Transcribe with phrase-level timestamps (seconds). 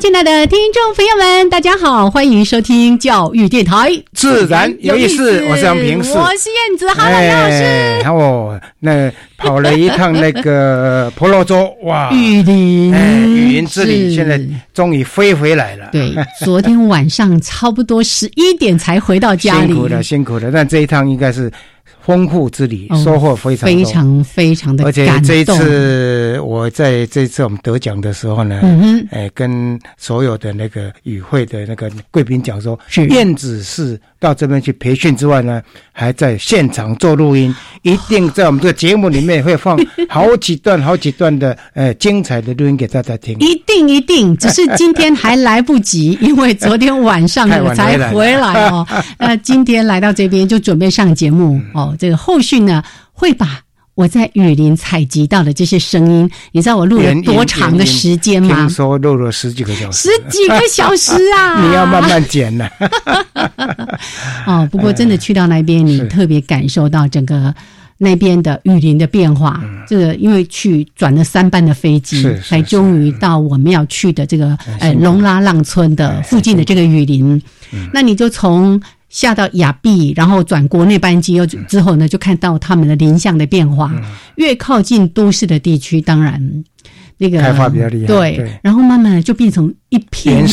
[0.00, 5.44] 亲爱的听众朋友们，大家好，欢迎收听教育电台，自然有意思。
[5.44, 6.04] 我是杨平，我
[6.38, 8.08] 是燕子，哈喽，杨老师。
[8.08, 14.40] 哦，那跑了一趟那个 婆罗洲，哇，雨林，哎雨林之旅，现在
[14.72, 15.90] 终于飞回来了。
[15.92, 20.50] 对，昨天晚上差不多十一点才回到家里， 辛苦了，辛苦了。
[20.50, 21.52] 但这一趟应该是。
[22.02, 32.78] 丰富之旅，收获非常非常非常的，而且这一次我在这次我们得奖的时候呢，嗯哎，跟所有的那个与会的那个贵宾讲说，
[33.10, 39.76] 燕子是到这边去培训之外呢，还在现场做录音，一定在我们这个节目里面会放
[40.08, 43.34] 好几段、好几段的呃精彩的录音给大家听。
[43.40, 48.86] 一定一定，只是今天还来不及，因为昨天晚上我才回来哦。
[49.18, 51.96] 那今天来到这边就准备上节目哦。
[51.98, 52.82] 这个后续呢，
[53.12, 53.60] 会把
[53.94, 58.56] 我在雨林采集到的这些声音，你知道我录了多长的时间吗？
[58.56, 61.60] 听说录了十几个小时，十几个小时啊！
[61.62, 62.66] 你要慢慢剪呢。
[64.46, 67.54] 哦，不过真的去到那边，你特别感受到整个
[67.98, 69.62] 那边的雨林的变化。
[69.86, 77.42] 这个因为去转了三班的飞机，才终于到我们要去的这个呃龙拉浪村的附近的这个雨林。
[77.92, 78.80] 那你就从。
[79.10, 83.92] 下到亚庇，然后转国内班机，又之后呢，就看到他们的林相的变化。
[84.36, 86.64] 越靠近都市的地区，当然。
[87.22, 90.48] 那个开发比较厉害，对，然后慢慢的就变成一片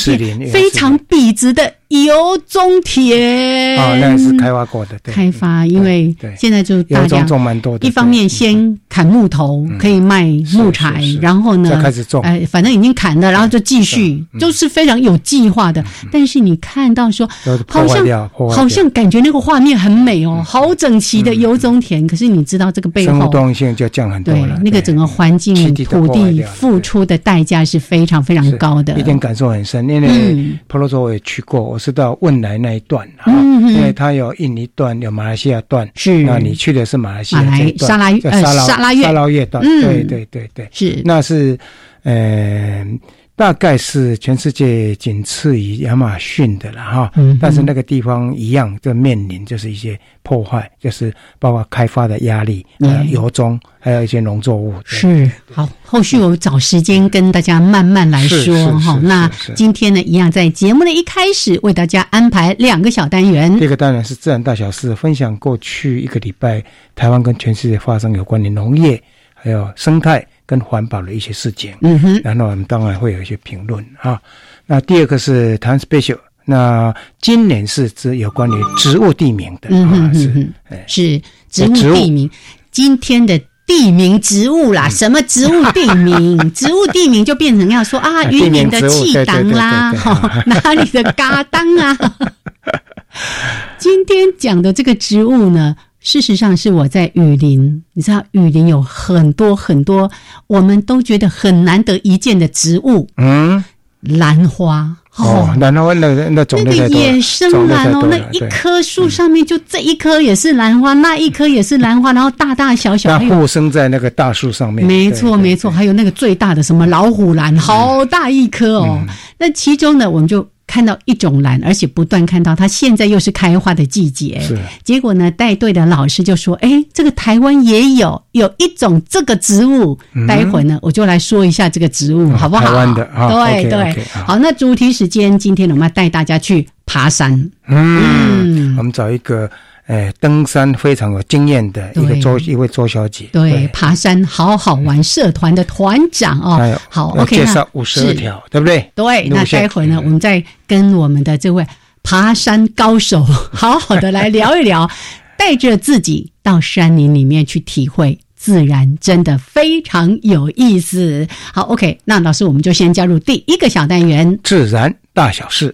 [0.52, 3.78] 非常笔直的油棕田。
[3.78, 7.88] 哦，那是开发过的，开发，因为现在就大家种蛮多的。
[7.88, 12.22] 一方面先砍木头，可以卖木材，然后呢，开始种。
[12.24, 15.84] 哎，反正已经砍了，然后就继续，都是非常有计划的。
[16.12, 17.28] 但是你看到说，
[17.68, 22.06] 好像好像感觉那个画面很美哦，好整齐的油棕田。
[22.06, 24.60] 可是你知道这个背后，生物性就降很多了。
[24.64, 26.44] 那个整个环境土地。
[26.58, 29.88] 付出的代价是非常非常高的，一点感受很深。
[29.88, 35.88] 因为婆罗洲我也去过，我是到汶莱那一段哈，因为它有印尼段，有马来西亚段。
[35.94, 37.44] 是，那你去的是马来西亚
[37.78, 41.56] 沙拉呃沙拉越沙拉月段，对对对对，是，那是
[42.02, 43.00] 嗯。
[43.38, 54.74] 大概是全世界仅次于亚马逊的了哈，但是那个地方一样，就面临就是一些破坏，就是包括开发的压力，呃，油棕，还有一些农作物。
[54.84, 59.00] 是好，后续我找时间跟大家慢慢来说哈。
[59.04, 63.56] 那今天呢，一样在节目的一开始为大家安排两个小单元。
[63.60, 66.64] 第一个单元是自然大小事，分享过去一个礼拜
[66.96, 69.00] 台湾跟全世界发生有关的农业
[69.36, 70.26] 还有生态。
[70.48, 74.20] 跟环保的一些事情，嗯哼，然后我们当然会有一些评论啊。
[74.66, 76.92] 那第二个是谈 special，那
[77.22, 80.48] 今年是指有关于植物地名的，嗯哼是，
[80.88, 81.22] 是
[81.52, 82.28] 植物地名。
[82.72, 86.38] 今天的地名植物啦，什么植物地名？
[86.56, 89.92] 植物地名就变成要说啊，云林的气党啦，
[90.48, 91.98] 哪里的嘎当啊？
[93.78, 95.76] 今天讲的这个植物呢？
[96.08, 97.84] 事实上，是我在雨林。
[97.92, 100.10] 你知道，雨林有很多很多
[100.48, 103.06] 我们都觉得很难得一见的植物。
[103.18, 103.62] 嗯，
[104.00, 114.88] 兰花哦，兰花那那种那个野生兰哦，那一棵树上面就这一棵也是兰花，那一棵也是兰花，然后大大小小，它附生在那个大树上面。
[114.88, 119.06] 没错，没错，还有那个最大的什么老虎兰，好大一棵哦。
[119.38, 120.48] 那其中呢，我们就。
[120.68, 124.40] 看到一种兰，而且不断看到它现在又是开花的季节。
[124.42, 129.98] 是，结果呢，带队的老师就说：“哎，这个台湾也有有一种这个植物。
[130.28, 132.66] 待会呢，我就来说一下这个植物，好不好？
[132.66, 134.04] 台湾的啊，对对。
[134.26, 137.50] 好，那主题时间，今天我们要带大家去爬山。
[137.68, 139.50] 嗯，我们找一个。
[139.88, 148.92] 哎，登山非常有经验的一个周一位周小姐，对，爬山好好玩，社团的团长哦，好，OK，介绍五十二条，对不对？
[148.94, 151.66] 对，那待会呢，我们再跟我们的这位
[152.04, 153.24] 爬山高手，
[153.54, 154.90] 好好的来聊一聊，
[155.38, 161.26] 带着自己到山林里面去体会自然，真的非常有意思。
[161.54, 165.74] 好，OK，那老师我们就先加入第一个小单元——自然大小事。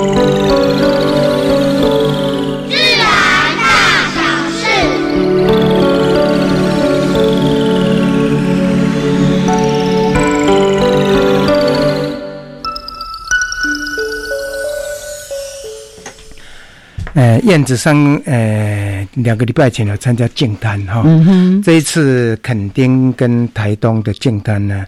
[17.21, 17.95] 呃，燕子山
[18.25, 21.05] 呃，两个礼拜前有参加净滩哈，
[21.63, 24.83] 这一次垦丁跟台东的净滩呢，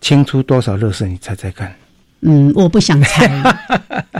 [0.00, 1.08] 清出多少热水？
[1.08, 1.74] 你猜猜看？
[2.20, 3.28] 嗯，我不想猜，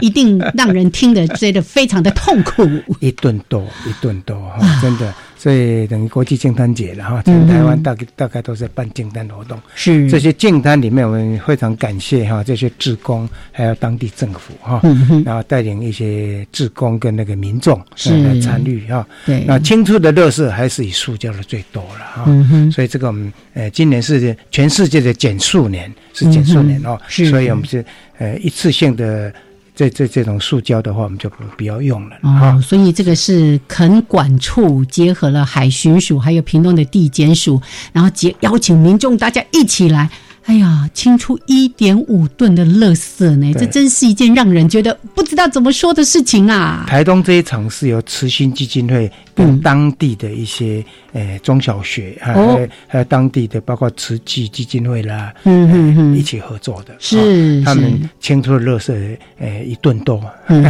[0.01, 2.67] 一定让人听得觉得非常的痛苦。
[2.99, 5.13] 一顿多，一顿多哈，真的。
[5.39, 9.57] 所以等于国际净滩节了哈，全台湾大概大概都在办净滩活动。
[9.73, 14.81] 是这些净滩里面，我们非常感谢哈这些志工，还有当地政府哈，
[15.23, 17.79] 然后带领一些志工跟那个民众
[18.23, 19.07] 来参与哈。
[19.25, 22.25] 对，那清出的乐色还是以塑胶的最多了哈。
[22.69, 26.99] 所以这个我们呃今年是全世界的减塑年，是减塑年哦。
[27.07, 27.85] 是，所以我们是
[28.17, 29.33] 呃一次性的。
[29.79, 32.61] 这这这种塑胶的话，我们就不不要用了哦。
[32.61, 37.61] 所以这个是垦管处结合了海巡署，还有屏东的地检署，
[37.93, 40.09] 然后结邀请民众大家一起来。
[40.49, 46.85] 哎呀，清出一点五吨的垃圾呢，这真是一件让人觉得不知道怎么说的事情啊！
[46.87, 60.19] 台东这一场是由慈心基金会跟当地的一些呃中小学，还有还有当地的包括慈济基金会啦，嗯嗯嗯，一起合作的，是他们清出的垃圾呃一吨多，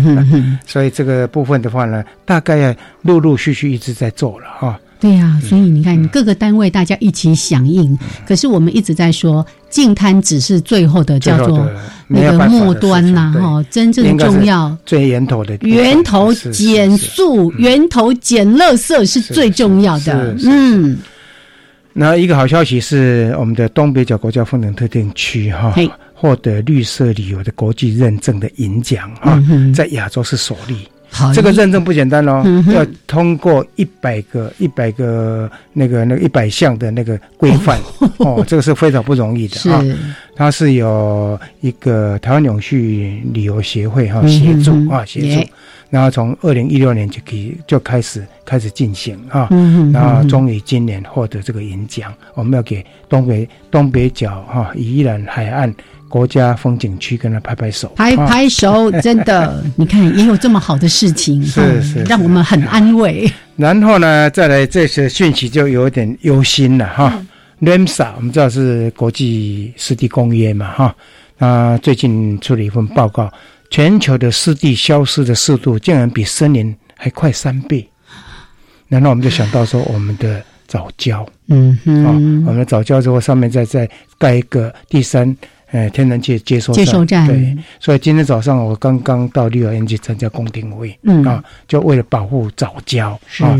[0.67, 4.77] 所以这个部分的话呢，大概陆陆续续一直在做了哈。
[5.01, 7.97] 对呀，所以你看，各个单位大家一起响应。
[8.27, 11.69] 可是我们一直在说，净滩只是最后的叫做
[12.07, 14.75] 那个末端呐，哈，真正重要。
[14.86, 20.36] 最源头的源头减速，源头减垃圾是最重要的。
[20.44, 20.98] 嗯，
[21.94, 25.75] 那一个好消息是，我们的东北角国家风景特定区哈，
[26.13, 29.42] 获得绿色旅游的国际认证的银奖哈，
[29.74, 30.88] 在亚洲是首例。
[31.33, 37.79] 这个认证不简单哦，要通过一百个、一百个那个、那个一百项的那个规范
[38.17, 39.83] 哦，这个是非常不容易的啊。
[40.35, 45.50] 它是有一个台湾永续旅游协会哈协助啊协助，
[45.89, 49.50] 然后从二零一六年就可以就开始开始进行啊，
[49.91, 55.73] 然后终于今年获得这个银奖，我们要给东北东北角哈宜兰海岸。
[56.09, 63.31] 国家风景区跟他拍拍手，拍拍手， 真的，你看也有这么好的事情，是是，让我们很安慰。
[63.56, 67.23] 然后呢，再来这些讯息就有点忧心了哈。
[67.61, 70.95] Ramsa 我们知道是国际湿地公约嘛哈，
[71.38, 73.31] 那，最近出了一份报告，
[73.69, 77.88] 全球的湿地消失的速度竟然比森林还快三倍。
[78.88, 82.11] 然后我们就想到说，我们的早教，嗯哼，啊，
[82.47, 85.35] 我们的早教之后上面再再盖一个第三。
[85.71, 87.27] 哎，天然气接收接收站。
[87.27, 91.23] 对，所以今天早上我刚刚到绿园去参加公听会，嗯。
[91.26, 93.59] 啊，就为了保护早教啊，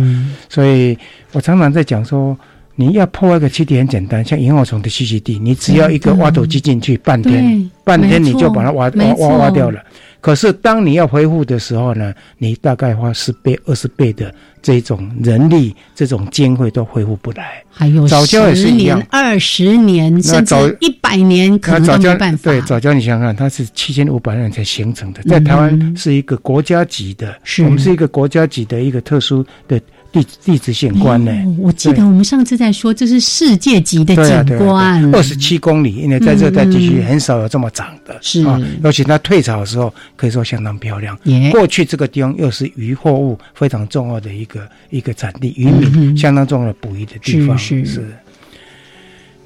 [0.50, 0.98] 所以
[1.32, 2.38] 我常常在讲说，
[2.80, 9.84] 你要破坏个栖地很简单，像萤火虫的栖息地，你只要一个挖土机进去，半天半天你就把它挖挖挖挖掉了。
[10.22, 17.62] 可是当你要恢复的时候呢，你大概花十倍、二十倍的这种人力、这种经费都恢复不来。
[17.70, 22.50] 还有十年、二十年，甚至一百年，可能都没办法。
[22.50, 29.82] 对，早教你想想看，它是七千五百年才形成的，在台湾是一个国家级的，我们是一个国家级的一个特殊的。
[30.12, 31.32] 地地质景观呢？
[31.60, 38.60] 我记得我们上次在说，这是世界级的景观，二十七公里，因为在热带地区很少有这么长的，是啊。
[38.84, 41.16] 尤其它退潮的时候，可以说相当漂亮。
[41.52, 47.56] 过去这个地方又是渔货物非常重要的一个一个产地，渔民相当重要的捕鱼的地方。
[47.56, 48.04] 是是。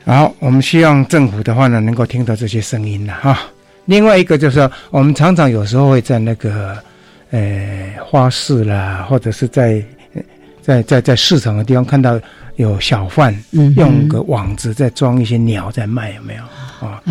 [0.05, 3.38] 好，我们希望政府的话呢，能够听到这些声音了哈。
[3.86, 6.77] 另外一个就是说，我们常常有时候会在那个
[7.32, 9.84] 呃花市啦，或者是在。
[10.63, 12.20] 在在在市场的地方看到
[12.55, 13.38] 有小贩
[13.75, 16.43] 用个网子在装一些鸟在卖，有没有
[16.88, 17.03] 啊？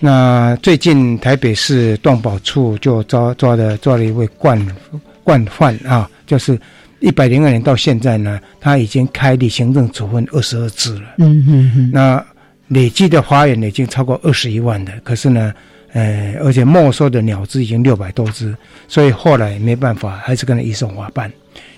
[0.00, 4.76] 那最近台北市动保处就抓抓的抓了一位惯
[5.22, 6.58] 惯犯啊，就是
[6.98, 11.14] 一百零二年到现在呢，他已经开立行政处分二十二次了。
[11.18, 11.90] 嗯嗯嗯。
[11.92, 12.24] 那
[12.68, 15.52] 累计的花园已经超过二十一万的，可是呢，
[15.92, 18.56] 呃，而且没收的鸟只已经六百多只，
[18.88, 21.30] 所以后来没办法，还是跟他移送法办。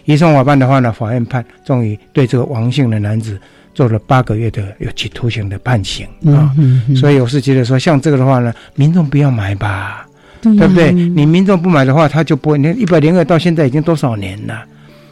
[0.05, 3.39] 移送法办的话呢，法院判终于对这个王姓的男子
[3.75, 6.51] 做了八个月的有期徒刑的判刑啊。
[6.97, 10.07] 所以我是觉得说，像这个的话呢，民众不要买吧，
[10.41, 10.93] 对不对？
[10.93, 12.59] 你民众不买的话，他就不会。
[12.59, 14.65] 你看一百零二到现在已经多少年了？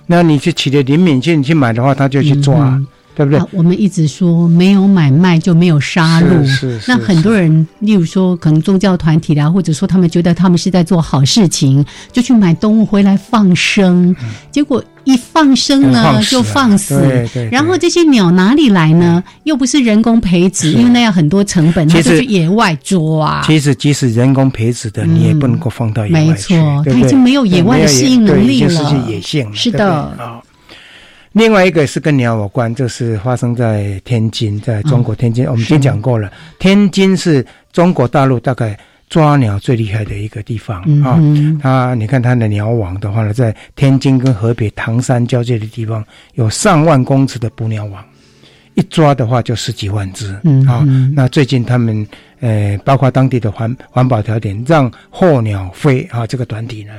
[0.06, 2.80] 那你去取得灵敏性去买的话，他就去抓。
[3.24, 3.58] 对不对？
[3.58, 6.46] 我们一直说没有买卖就没有杀戮。
[6.46, 6.84] 是是。
[6.88, 14.14] 那很多人，例如说可能宗教团体啦，或者说他们觉得他们是在做好事情，就去买动物回来放生，
[14.50, 16.98] 结果一放生呢就放死。
[17.00, 17.48] 对对。
[17.50, 19.22] 然后这些鸟哪里来呢？
[19.44, 23.42] 又不是人工培植，因为那要很多成本，它就去野外捉啊。
[23.46, 26.54] 其实即使人工培植的，你也不能够放到野外去。
[26.54, 29.56] 没错，它已经没有野外的适应能力了，失去野性了。
[29.56, 30.40] 是的啊。
[31.32, 35.46] 另外一个是跟鸟有关，就是发生在天津，在中国天津。
[35.46, 38.76] 我们已经讲过了，天津是中国大陆大概
[39.08, 41.20] 抓鸟最厉害的一个地方啊。
[41.62, 48.04] 它你看它的鸟网的话呢，在天津跟河北唐山交界的地方，有上万公尺的捕鸟网，
[48.74, 50.34] 一抓的话就十几万只
[50.66, 50.84] 啊。
[51.14, 52.04] 那最近他们
[52.40, 56.92] 呃，包括当地的环环保条点，让候鸟飞啊这个团体呢，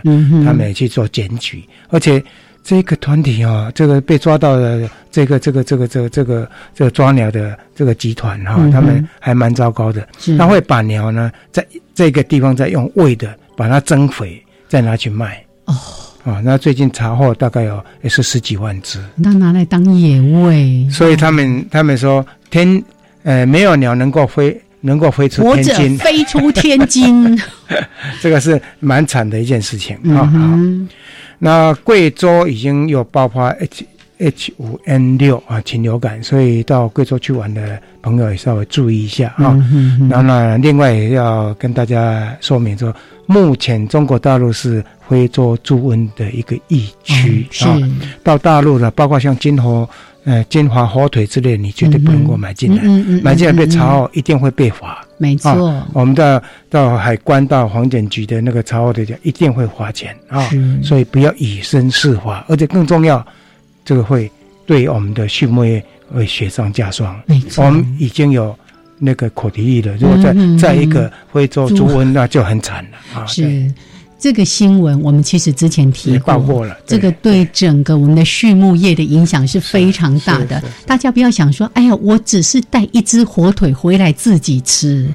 [0.45, 2.23] 他们也去做检举，而且。
[2.63, 10.07] 这个团体啊，这个被抓到的这个这个这个这个这个这个抓鸟的这个集团哈，他们还蛮糟糕的。
[10.37, 15.43] 他会把鸟呢，在这个地方再用喂的，把它增肥，再拿去卖。
[15.65, 15.75] 哦，
[16.23, 19.03] 啊，那最近查获大概有也是十几万只。
[19.15, 20.87] 那拿来当野味。
[20.89, 22.81] 所以他们他们说天
[23.23, 27.39] 呃没有鸟能够飞能够飞出天津，飞出天津，
[28.21, 30.31] 这个是蛮惨的一件事情啊。
[31.43, 33.83] 那贵州已经有爆发 H
[34.19, 39.57] H 五 N 六啊禽流感，所以到贵州去玩的朋友也稍微注意一下啊。
[40.07, 42.95] 然后呢，另外也要跟大家说明说，
[43.25, 47.75] 目前中国大陆是非洲猪瘟的一个疫区啊。
[48.21, 49.89] 到大陆的，包括像金华、
[50.25, 52.83] 呃金华火腿之类，你绝对不能够买进来，
[53.23, 55.03] 买进来被查后一定会被罚。
[55.21, 60.49] 没错，我们到到海关、到黄检局的那个查获的就，一定会花钱啊，
[60.83, 63.23] 所以不要以身试法，而且更重要，
[63.85, 64.29] 这个会
[64.65, 67.15] 对我们的畜牧业会雪上加霜。
[67.27, 68.57] 没错，我们已经有
[68.97, 73.23] 那个口蹄疫了，如果再再一个非洲猪瘟，那就很惨了啊。
[73.27, 73.71] 是。
[74.21, 80.61] 这个新闻我们其实之前提过了，这个对整个我们的畜牧业的影响是非常大的。
[80.85, 85.11] 大家不要想说，哎呀，我只是带一只火腿回来自己吃。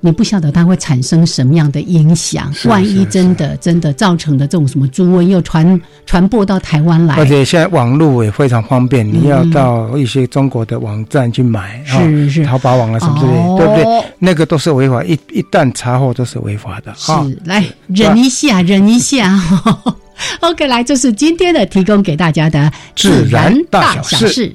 [0.00, 14.10] 你不晓得它会产生什么样的影响，万一真的真的造成的这种什么猪瘟又传传播到台湾来，而且现在网络也非常方便，你要到一些中国的网站去买，是是淘宝网啊什么之类，对不对？
[14.18, 16.92] 那个都是违法，一一旦查获都是违法的。
[16.96, 17.12] 是，
[17.44, 19.38] 来忍一下，忍一下。
[20.40, 24.54] OK，来，这是今天的提供给大家的自然大小事。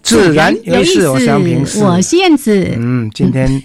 [0.11, 1.07] 自然有意思。
[1.07, 3.63] 我是燕子，嗯，今天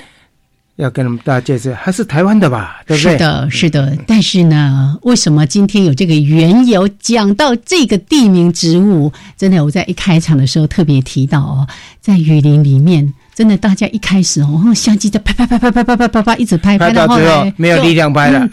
[0.77, 2.81] 要跟大家介绍，还是台湾的吧？
[2.87, 3.13] 对不对？
[3.13, 3.99] 是的，是的。
[4.07, 9.13] 但是呢，为什么今天有这个缘由讲到这个地名植物？
[9.37, 11.67] 真的，我在一开场的时候特别提到哦，
[12.01, 13.13] 在雨林里面。
[13.37, 18.49] 真的，大家一开始哦，相机在拍拍拍拍拍拍拍拍拍，一直拍拍到最后没有力量拍了，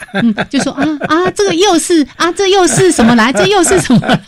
[0.49, 3.31] 就说啊啊，这个又是啊，这又是什么来？
[3.31, 4.19] 这又是什么来？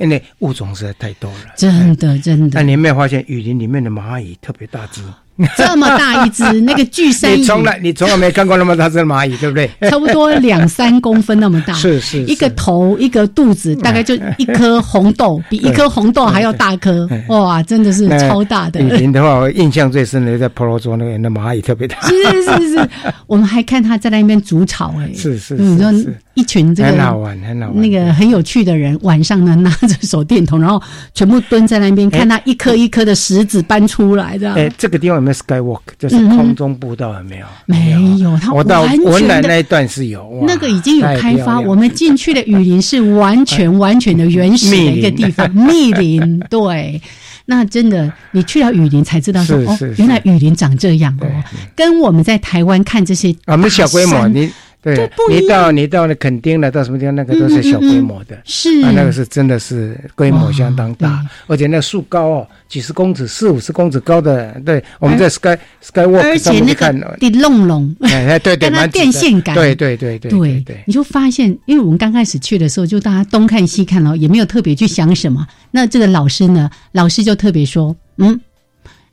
[0.00, 2.58] 因为物种实在太多了，真的真的。
[2.58, 5.00] 那你有没有发现雨林里面的蚂蚁特别大只？
[5.56, 9.70] 这么大一只， 那个巨山蚁，你从来你从来没看过那么大只的蚂蚁，对不对？
[9.90, 18.80] 差不多两三公分那么大， 是是，一个头一个肚子，大概就一颗红豆，比一颗红豆还要大颗，哇，真的是超大的。
[18.80, 22.76] 雨林的话，我印象最深的在婆罗洲那个那蚂蚁特别大，是是是。
[22.76, 22.88] 是，
[23.26, 25.90] 我们还看它在那边筑巢，哎，是是，你说
[26.36, 30.80] 一群这个很好玩，很好玩，那个很有趣的人，晚上呢拿着手电筒，然后
[31.14, 34.52] 全部蹲在那边看那一颗一颗的石子搬出来的。
[34.52, 35.80] 哎，这个地方有没有 skywalk？
[35.98, 37.46] 就是空中步道有没有？
[37.64, 41.58] 没有，它我到文莱那一段是有，那个已经有开发。
[41.58, 46.38] 我们进去的雨林是完全完全的原始的一个地方， 密林。
[46.50, 47.00] 对，
[47.46, 51.26] 那真的你去了雨林才知道说哦，原来雨林长这样哦，
[51.74, 54.50] 跟我们在台湾看这些我们小规模你。
[54.82, 58.82] 对，你到你到那垦丁了，到什么地方，那个都是小规模的，是。
[58.82, 64.52] 啊，那个是真的是规模相当大，而且那树高哦，几十公尺、四五十公尺高的。
[64.64, 75.44] 对，我们在 Sky Sky Walk 上面看，的隆隆，哎对对，那 电线杆，对对对对对对，你就发现，因为我们刚开始去的时候，就大家东看西看了，也没有特别去想什么。
[75.72, 78.40] 那这个老师呢，老师就特别说，嗯。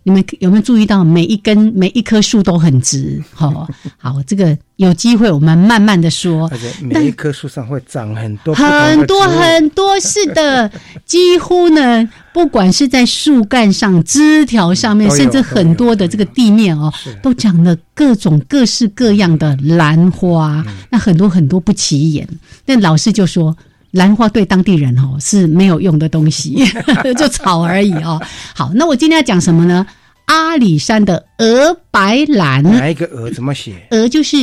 [0.03, 3.23] 你们有没有注意到每一根每一棵树都很直？
[3.33, 3.67] 好，
[3.97, 6.47] 好，这个有机会我们慢慢的说。
[6.51, 10.69] 而且每一棵树上会长很多很多很多，是的，
[11.05, 16.91] 几乎呢，不管是在树干上、枝条上面，甚至很多的这个地面哦，
[17.21, 20.65] 都长了各种各式各样的兰花。
[20.89, 22.27] 那很多很多不起眼，
[22.65, 23.55] 但老师就说。
[23.93, 26.65] 兰花对当地人哦是没有用的东西，
[27.15, 28.19] 就草而已哦。
[28.55, 29.85] 好，那我今天要讲什么呢？
[30.25, 33.75] 阿里山的鹅白兰，哪一个鹅怎么写？
[33.91, 34.37] 鹅就是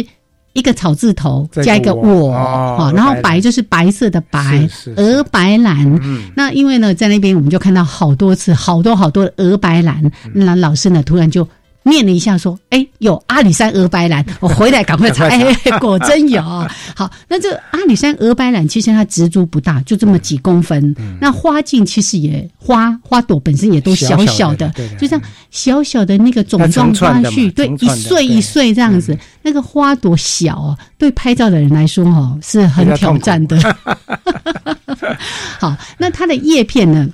[0.52, 6.33] 一个草字头加一个我，哦，然后白就是白色的白，鹅白兰。
[6.37, 10.00] 那因为呢，在那边我们就看到好多次，好多好多的鹅白兰。
[10.33, 11.47] 那老师呢，突然就。
[11.82, 16.42] 念了一下，说：“哎，有阿里山鹅白兰， 我回来赶快查，哎，果真有。
[16.94, 20.94] 好，那这阿里山鹅白兰其实它植株不大，就这么几公分。
[21.20, 25.20] 那花茎其实也花花朵本身也都小小的，就像
[25.50, 29.16] 小小的那个种状花序，对，一穗一穗这样子。
[29.42, 33.58] 那个花朵小，对拍照的人来说，哈，是很挑战的。
[35.58, 37.08] 好，那它的叶片呢？”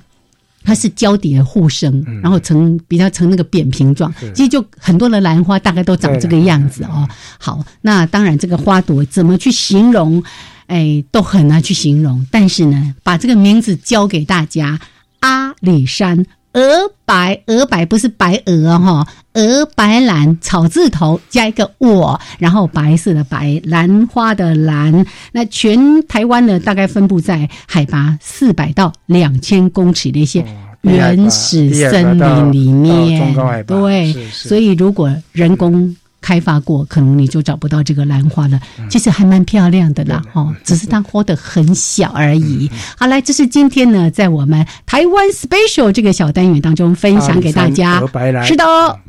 [0.67, 7.07] 它是交叠互生，然后成比较成那个扁平状，其实就很多的兰花大概都长这个样子哦。
[7.39, 10.21] 好，那当然这个花朵怎么去形容，
[10.65, 12.27] 哎，都很难去形容。
[12.29, 14.77] 但是呢，把这个名字交给大家，
[15.21, 16.25] 阿里山
[16.57, 25.05] 鹅白，鹅白不是白鹅哈，鹅白兰草字头加一个我，然后白色的白，兰花的兰。
[25.31, 30.43] 那全台湾呢，大概分布在海拔四百到两千公尺的一些。
[30.81, 38.59] 原始森林里面，对，所以如果人工开发过，可能你就找不到这个兰花了。
[38.89, 42.69] 其实还蛮漂亮的啦，哦，只是它活得很小而已。
[42.97, 48.01] 好，来，这是今天呢，在我们台湾 special 这个小单元当中分享给大家。
[48.43, 48.99] 是的。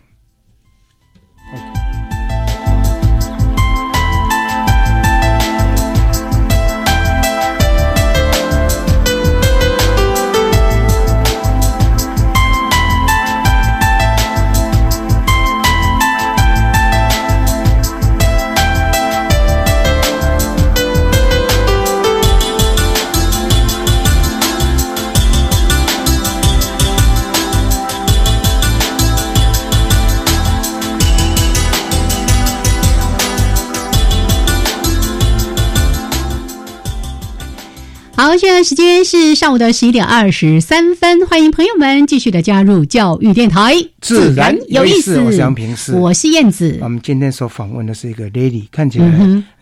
[38.21, 45.21] 好，现在时间是上午的十一点二十三分，欢迎朋友们继续的加入教育电台，自然有意思。
[45.21, 46.77] 我是杨平，我是燕子。
[46.83, 49.09] 我们今天所访问的是一个 lady，看起来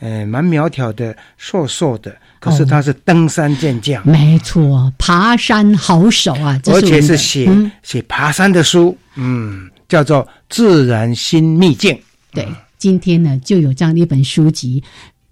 [0.00, 7.46] 呃蛮苗条的，瘦瘦的，可是她是登山健将，没错，爬山好手啊，而且是写
[7.82, 11.92] 写爬山的书，嗯，叫做《自然新秘境》。
[12.32, 14.82] 对，今天呢就有这样的一本书籍。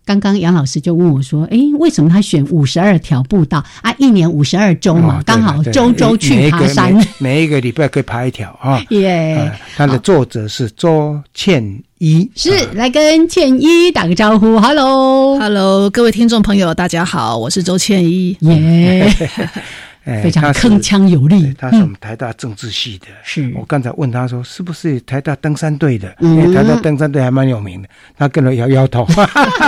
[0.04, 3.64] 刚刚杨老师就问我说：“哎，为什么他选五十二条步道？
[3.80, 3.94] 啊？
[3.98, 19.10] 一年五十二周嘛，刚好周周去爬山，每一个礼拜可以爬一条 啊。”耶，他的作者是周倩一，是来跟倩一打个招呼，Hello，Hello，各位听众朋友，大家好，我是周倩一，耶。
[20.04, 21.54] 非常铿锵有力。
[21.56, 23.06] 他是我们台大政治系的。
[23.22, 26.14] 是我刚才问他说，是不是台大登山队的？
[26.20, 27.88] 因为台大登山队还蛮有名的。
[28.16, 29.06] 他跟着摇摇头。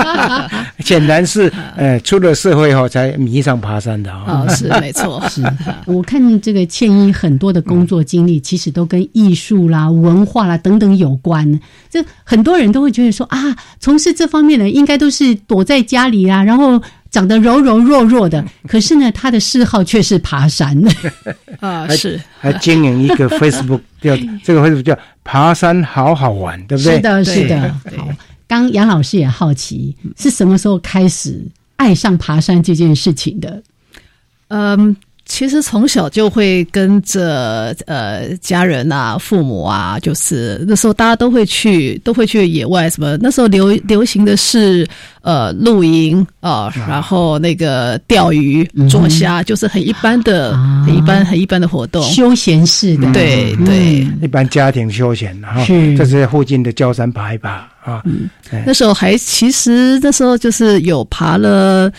[0.80, 4.44] 显然是，呃，出了社会后才迷上爬山的啊。
[4.46, 5.22] 哦，是没错。
[5.30, 5.42] 是
[5.86, 11.58] 我看这个倩一很多的工作经历，其实都跟艺术啦、文化啦等等有关。
[11.88, 16.82] 这很多人都会觉得说啊，从事这方面的应该都是躲在家里啊，然后。
[17.16, 20.78] 长得柔柔弱弱的，可是呢，他的嗜好却是爬山
[21.60, 26.96] 啊，是还经营一个 Facebook，叫这个 Facebook 叫爬山好好玩，对不对？
[26.96, 27.74] 是的，是的。
[27.96, 28.06] 好，
[28.46, 31.42] 刚杨老师也好奇，是什么时候开始
[31.76, 33.62] 爱上爬山这件事情的？
[34.48, 34.94] 嗯。
[35.28, 42.88] 其实从小就会跟着呃家人啊、父母啊，就是那时候大家都会去，都会去野外。
[42.88, 44.86] 什么那时候流流行的是
[45.22, 53.12] 呃露营啊，然后那个钓鱼、捉虾，就是很一般的、很一般、很一般的活动，休闲式的。
[53.12, 58.00] 对对，一般家庭休闲哈，是这是附近的郊山爬一爬啊。
[58.64, 61.92] 那时候还其实那时候就是有爬了。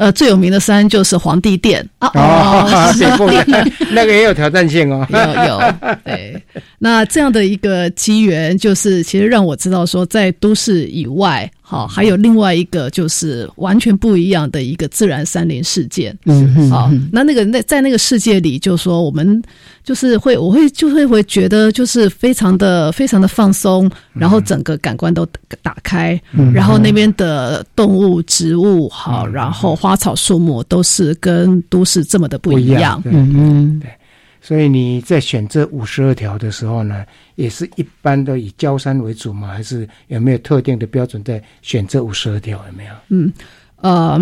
[0.00, 2.92] 呃，最有名的山就是皇帝殿啊哦，
[3.92, 5.60] 那个也有挑战性哦，有有
[6.02, 6.42] 对。
[6.78, 11.50] 那这样的一个机缘，就是其实让我知道说，在都市以外。
[11.70, 16.18] 好，还有另外一个就是完全不一样的一个自然山林事件。
[16.24, 19.40] 嗯，好，那那个那在那个世界里，就说我们
[19.84, 25.24] 就是会，我会就会会觉得就是非常的非常的放松，然后整个感官都
[25.62, 26.20] 打开，
[26.52, 33.00] 然后那边的动物、植物，好，然后花草树木都是跟都市这么的不一样。
[33.04, 33.88] 嗯嗯，对。
[34.42, 39.48] 所以你在选这五十二条的时候呢，也是一般的以焦山为主吗？
[39.48, 42.56] 还是有没有特定的标准在选这五十二条？
[42.66, 42.92] 有没有？
[43.10, 43.32] 嗯，
[43.76, 44.18] 呃，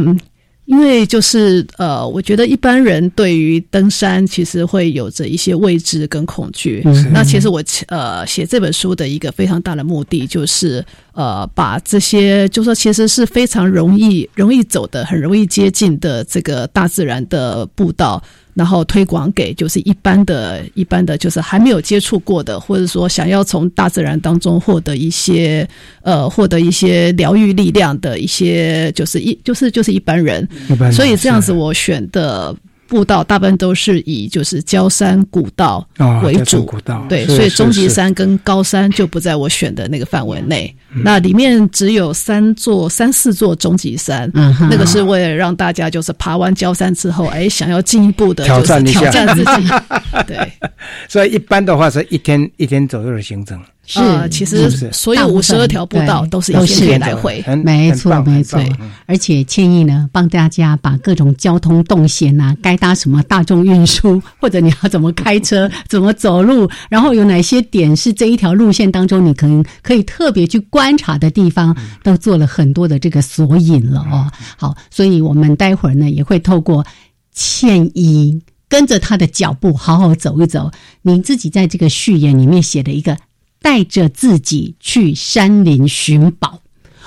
[0.64, 6.82] 因为就是呃，我觉得一般人对于登山其实会有着一些未知跟恐惧。
[7.12, 18.22] 那其实我呃写这本书的一个非常大的目的，就是呃把这些就说其实是非常容易容易走的、很容易接近的这个大自然的步道。
[18.58, 25.66] 然后推广给就是一般的、一般的，就是还没有接触过的，或者说想要从大自然当中获得一些
[26.02, 32.52] 呃，获得一些疗愈力量的一些，就是一就是就是一般人，般所以这样子我选的。
[32.90, 35.86] 步道大部分都是以就是焦山古道
[36.24, 36.66] 为主，
[37.06, 40.74] 对，所以终极山跟高山就不在我选的那个范围内。
[40.90, 49.68] 那里面只有三座、三四座终极山，嗯那个是为了让大家就是爬完焦山之后，哎，想要进一步的挑战一下，挑战自己。
[50.26, 50.52] 对，
[51.08, 53.60] 所以一般的话是一天一天左右的行程。
[53.90, 58.62] 是，其实所有五十二条步道都是一天来回，没错没错。
[59.06, 74.30] 而且建议呢，帮大家把各种交通动线呐，该搭什么大众运输，或者你要怎么开车、怎么走路，然后有哪些点是这一条路线当中你可能可以特别去观察的地方，都做了很多的这个索引了哦。
[74.56, 76.86] 好，所以我们待会儿呢也会透过
[77.32, 80.70] 倩怡跟着他的脚步好好走一走。
[81.02, 83.18] 您自己在这个序言里面写的一个。
[83.60, 86.60] 带着自己去山林寻宝，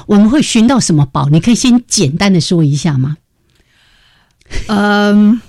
[0.05, 1.29] 我们会寻到什么宝？
[1.29, 3.15] 你可以先简单的说一下吗？
[4.67, 5.39] 嗯，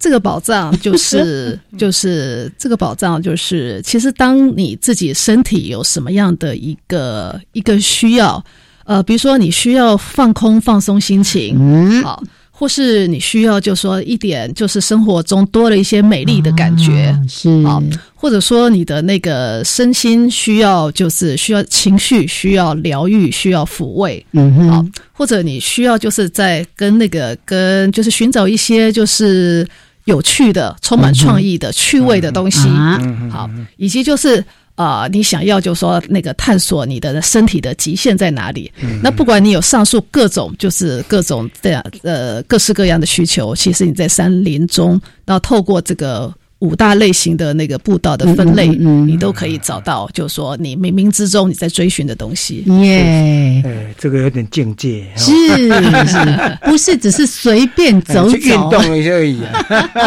[0.00, 8.42] 这个宝藏就是就是这个宝藏就是， 其实当你自己身体有什么样的一个一个需要，
[8.84, 12.20] 呃，比如说你需要放空放松心情，嗯，好。
[12.52, 17.48] 或是你需要，就说一点，就是生活中多了一些美丽的感觉，是。
[17.64, 17.82] 啊，
[18.14, 29.66] 或者说你的那个身心需要，就是需要情绪需要疗愈，需要抚慰，嗯哼，或者你需要就是在跟那个跟就是寻找一些就是
[30.10, 32.68] 有趣的、充满创意的趣味的东西，
[33.30, 34.44] 好，以及就是。
[34.76, 38.72] 啊，你想要就说那个探索你的身体的极限在哪里？
[39.02, 46.32] 那不管你有上述各种，就是各种这样呃各式各样的需求，其实你在山林中，然后透过这个。
[46.60, 50.08] 五大类型的那个步道的分类，你都可以找到。
[50.12, 52.64] 就是说，你冥冥之中你在追寻的东西。
[52.82, 55.04] 耶，哎，这个有点境界。
[55.16, 55.32] 是
[56.06, 59.40] 是， 不是只是随便走走运动一下而已。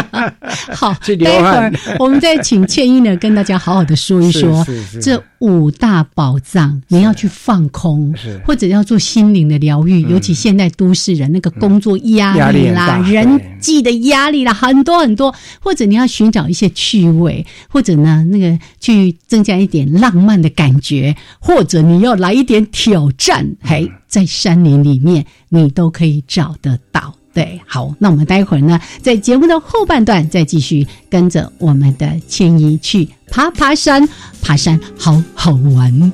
[0.74, 4.66] 好， 待会儿我们再请倩英呢，跟大家好好的说一说
[5.02, 6.82] 这五大宝藏。
[6.88, 10.02] 你要去放空，或者要做心灵的疗愈。
[10.04, 15.36] 尤其现代都市人那个工作压力啦、人际的压力啦，很多很多。
[15.60, 16.44] 或者你要寻找。
[16.54, 27.16] 一些趣味，或者呢，那个去增加一点浪漫的感觉，或者你要来一点挑战，嘿，在山林里面你都可以找得到。
[27.34, 34.08] 对，好，那我们待会儿呢，在节目的后半段再继续跟着我们的千一去爬爬山，
[34.42, 36.14] 爬山好好玩。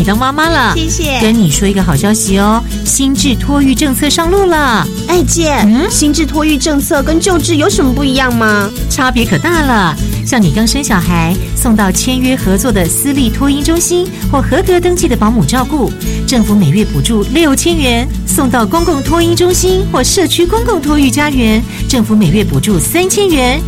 [0.00, 0.74] 你当妈妈了！
[0.74, 1.20] 谢谢。
[1.20, 4.88] 跟你说一个好消息哦，新制托育政策上路了。
[5.06, 8.70] 哎姐，嗯新制托育政策跟旧制有什么不一样吗？
[8.88, 9.94] 差别可大了。
[10.24, 15.92] 像你刚生小孩，送到签约合作的私立托婴中心或合格登记的保姆照顾，
[16.26, 23.60] 政府每月补助六千元；送到公共托婴中心或社区公共托育家园，政府每月补助三千元。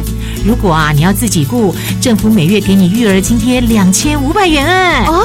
[0.47, 5.05] 如果啊，你要自己雇，政府每月给你育儿津贴两千五百元哎。
[5.07, 5.25] 哦，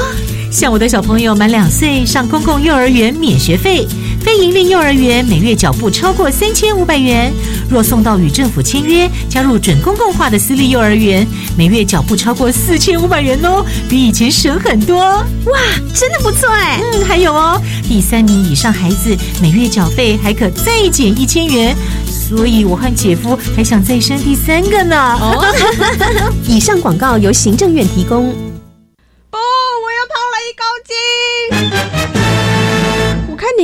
[0.50, 3.86] 像我的小朋友满两岁上公共幼儿园免学费，
[4.20, 7.32] 非营利幼儿园每月缴不超过三千五百元。
[7.68, 14.98] 若送到与政府签约加入准公共化的私立幼儿园，每月缴不超过四千五百元哦，比以前省很多。
[14.98, 15.60] 哇，
[15.94, 16.80] 真的不错哎。
[16.82, 21.76] 嗯，还有哦，第三名以上孩子每月缴费还可再减一千元。
[22.06, 24.96] 所以，我和姐夫还想再生第三个呢。
[25.20, 25.44] 哦，
[26.48, 28.34] 以上广告由行政院提供。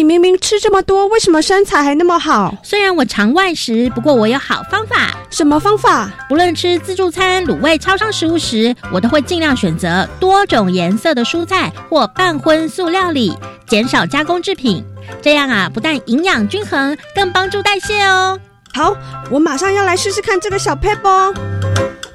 [0.04, 2.54] 你明明吃这么多，为什么身材还那么好？
[2.62, 5.16] 虽然我常外食，不过我有好方法。
[5.30, 6.10] 什么方法？
[6.28, 13.34] 不论吃自助餐、卤味、超商食物时，我都会尽量选择多种颜色的蔬菜或半荤素料理，
[13.66, 14.84] 减少加工制品。
[15.22, 18.38] 这样啊，不但营养均衡，更帮助代谢哦。
[18.74, 18.94] 好，
[19.30, 21.34] 我马上要来试试看这个小 paper。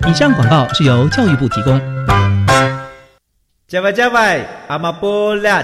[0.07, 1.81] 以上广告是由教育部提供。
[3.67, 5.63] 加外加外，阿玛波拉，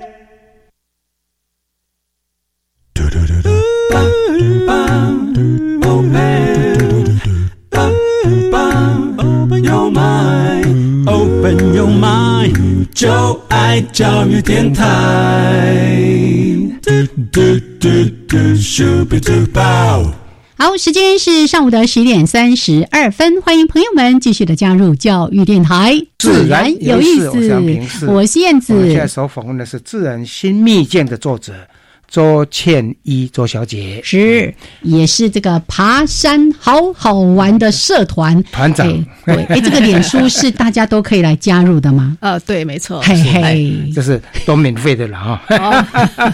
[11.07, 14.85] Open your mind，就爱教育电台。
[20.57, 28.05] 好，时间是上午的十点三十二分，欢迎朋友们继续的加入教育电台，自然有意思。
[28.07, 31.53] 我是燕子，现在所访问的是《自然新秘见》的作者。
[32.11, 38.85] 周倩一周小姐是，也是这个爬山好好玩的社团团长。
[39.25, 42.17] 对，哎，这个脸书是大家都可以来加入的吗？
[42.19, 45.87] 呃，对，没错，嘿嘿，这是都免费的了哈，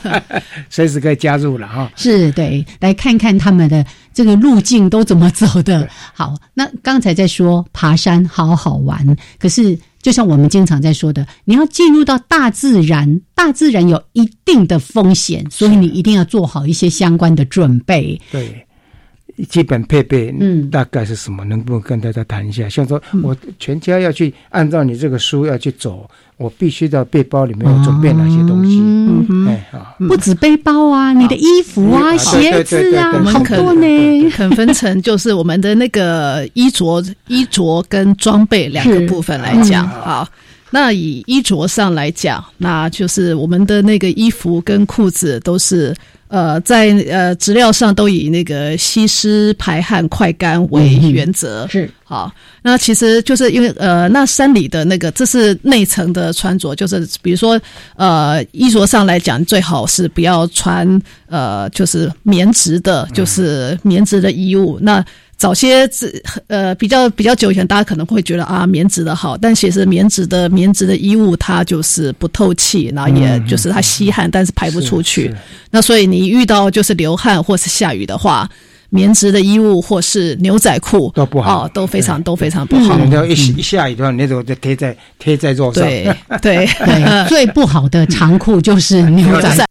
[0.67, 1.91] 随时可以加入了哈。
[1.95, 5.87] 是对，来看看他们的这个路径都怎么走的。
[6.11, 9.77] 好，那刚才在说爬山好好玩，可是。
[10.01, 18.19] 就像我们经常在说的，你要进入到大自然，大自然有一定的风险，所以你一定要做好一些相关的准备。
[18.31, 18.66] 对。
[19.45, 21.45] 基本配备，嗯，大概是什么？
[21.45, 22.67] 能不能跟大家谈一下？
[22.67, 28.79] 像说我全家要去按照你这个书要去走，我必须到背包里面要准备哪些东西？
[28.79, 34.29] 嗯哎啊，不止背包啊，你的衣服啊、鞋子啊，好多呢。
[34.31, 40.27] 很分成就是我们的那个衣着、衣着跟装备两个部分来讲好，
[40.69, 45.95] 那以衣着上来讲，那就是我们的那个衣服跟裤子都是。
[46.29, 52.29] 呃，在呃质料上都以那个吸湿排汗快干为原则，是好。
[52.61, 57.57] 那其实就是因为呃，那山里的那个这是内层的穿着，就是比如说
[57.95, 64.77] 呃，衣着上来讲，最好是不要穿呃，就是棉质的，就是棉质的衣物。
[64.81, 65.01] 那
[65.37, 66.11] 早些这
[66.47, 75.31] 呃比较比较久以前，大家可能会觉得啊棉质的好，但其实棉质的棉质的衣物它就是不透气，然后也就是它吸汗，但是排不出去。
[75.69, 78.49] 那所以你遇到就是流汗或是下雨的话，
[78.89, 82.97] 棉质的衣物或是牛仔裤都不好，都非常都非常不好。
[82.97, 85.83] 你要一一下雨的话，那种就贴在贴在肉上。
[85.83, 86.67] 对对对，
[87.29, 89.65] 最不好的长裤就是牛仔。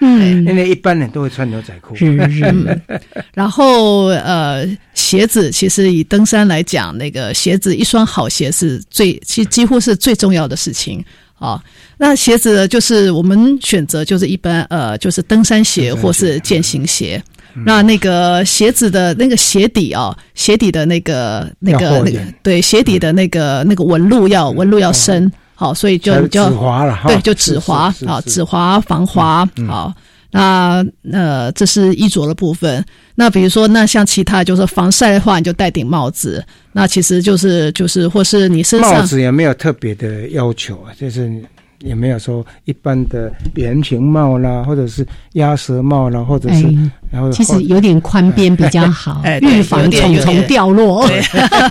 [0.00, 1.94] 嗯， 因为一般人都会穿牛仔裤。
[1.94, 2.80] 是是。
[3.34, 11.04] 然后呃，鞋子其实以登山来讲，那个鞋子一双好鞋是最其几乎是最重要的事情
[11.38, 11.62] 啊。
[11.96, 17.22] 那鞋子就是我们选择就是一般呃就是登山鞋或是健行鞋。
[17.66, 25.30] 那那个鞋子的那个鞋底啊，鞋底的那个那个那个对鞋底的那个那个纹路要纹路要深。
[25.62, 26.44] 好，所以就就
[27.06, 29.48] 对，就止滑啊，止滑防滑。
[29.68, 29.94] 好，
[30.32, 32.84] 那呃，这是衣着的部分。
[33.14, 36.44] 那比如说，那像其他就是防晒的话，你就戴顶帽子。
[36.72, 41.30] 那其实就是就是，或是你身上帽子也没有特别的要求啊，就是
[41.78, 46.66] 也没有说一般的圆形帽啦，或者是鸭舌帽啦，或者是
[47.12, 51.06] 然后其实有点宽边比较好，预防虫虫掉落。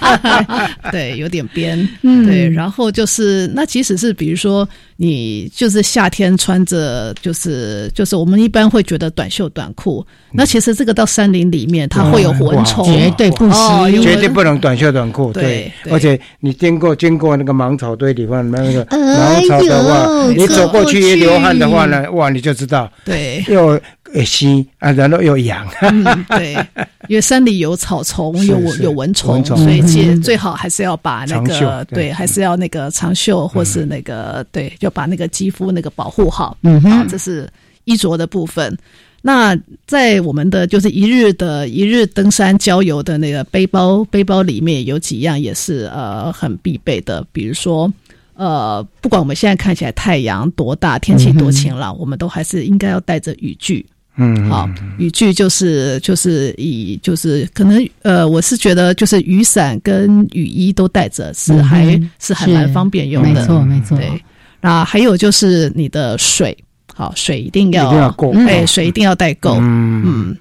[0.92, 1.78] 对，有点边。
[2.04, 2.26] 嗯。
[2.26, 15.34] 对，然后就是那即使是比如说你就是夏天穿着就是就是我们一般会觉得短袖短裤，那其实这个到山林里面它会有蚊虫，绝对不行，绝对不能短袖短裤。
[15.34, 23.80] 对，而且你经过经过那个芒草堆里面那个芒草的话，你走过去一流汗的话呢，哇，你就知道，对，又
[24.26, 25.67] 吸啊，然后又痒。
[26.30, 26.54] 对，
[27.08, 36.58] 因为山里有草丛，有有蚊虫，所以其实最好还是要把那个对，还是要那个长袖或是那个对，要把那个肌肤那个保护好。
[36.63, 37.50] 嗯哼，这是
[37.86, 38.78] 衣着的部分。
[39.21, 47.91] 那在我们的就是一日的一日登山郊游的那个背包背包里面有几样也是呃很必备的，比如说
[48.34, 53.86] 呃，不管我们现在看起来太阳多大，天气多晴朗，我们都还是应该要带着雨具。
[54.22, 63.98] 嗯，好，雨具就是就是以就是可能呃，我是觉得就是雨伞跟雨衣都带着是还是还蛮方便用的，没错没错。
[63.98, 64.24] 对，
[64.62, 66.56] 那还有就是你的水。
[66.94, 69.58] 好，水一定要一定要够，哎，水一定要带够。
[69.62, 70.36] 嗯，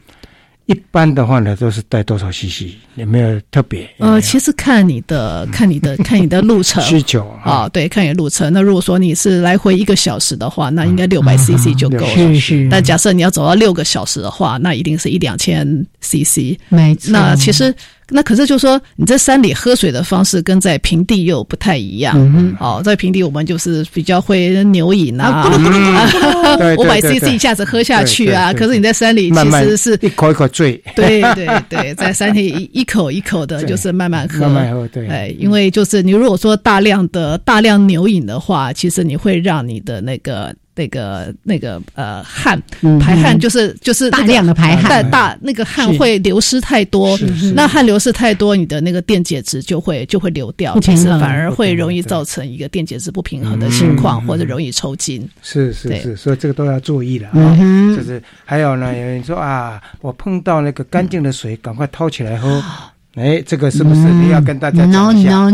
[0.66, 2.75] 一般的话呢，都是带多少 CC？
[2.94, 3.88] 有没有特别？
[3.99, 7.68] 呃，其实看你的，看你的， 看你的路程需求啊。
[7.68, 8.53] 对，看你的路程。
[8.53, 12.14] 那如果说你是来回一个小时的话，那应该六百 CC 就够了。
[12.14, 12.68] 是是。
[12.70, 15.66] 但假设你要走到六个小时的话，那一定是一两千
[16.01, 16.57] CC。
[16.68, 17.11] 没错。
[17.12, 17.75] 那其实。
[18.11, 22.57] 那可是就说，你在山里喝水的方式跟在平地又不太一样。
[22.59, 25.51] 哦，在平地我们就是比较会牛饮啊，
[26.77, 28.53] 五百 CC 一下子喝下去啊。
[28.53, 30.83] 可是你在山里其实是一口一口醉。
[30.96, 34.40] 对对对，在山里一一口一口的，就是慢慢喝。
[34.40, 35.07] 慢慢喝，对。
[35.09, 40.55] 哎，因为就是你如果说大量的大量牛饮的话，其实你会让你的那个。
[40.76, 42.61] 那个那个呃汗
[43.00, 47.18] 排汗就是就是大量的排汗，大那个汗会流失太多，
[47.54, 55.28] 那汗流失太多，你的那个电解质就会就会流掉，其实反而会容易造成一个电解质不平衡的情况，或者容易抽筋。
[55.42, 57.56] 是是是，所以这个都要注意了啊。
[57.94, 62.62] 就是还有呢，有人说啊，我碰到那个干净的水，赶快掏起来喝。
[63.16, 65.50] 哎，这个是不是你要跟大家讲一下？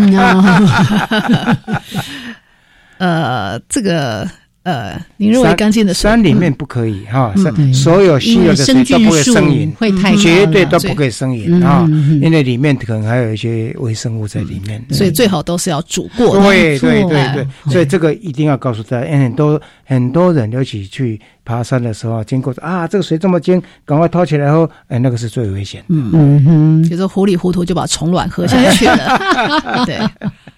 [2.98, 4.29] 呃，这个。
[4.66, 6.11] 呃，你认为干净的水？
[6.11, 11.87] 山里面不可以哈，山所有稀有的水都不会生饮，会太绝对都不可以生饮啊，
[12.20, 16.37] 因为里面可能还有一些微生物在里面，所以最好都是要煮过。
[16.40, 25.81] 对对对对，所以这个一定要告诉大家，因为很多很多人尤其去爬山的时候，经过啊，这个水这么清，赶快掏起来喝，哎，那个是最危险。
[25.87, 29.87] 嗯嗯哼，有时候糊里糊涂就把虫卵喝下去了。
[29.87, 29.96] 对。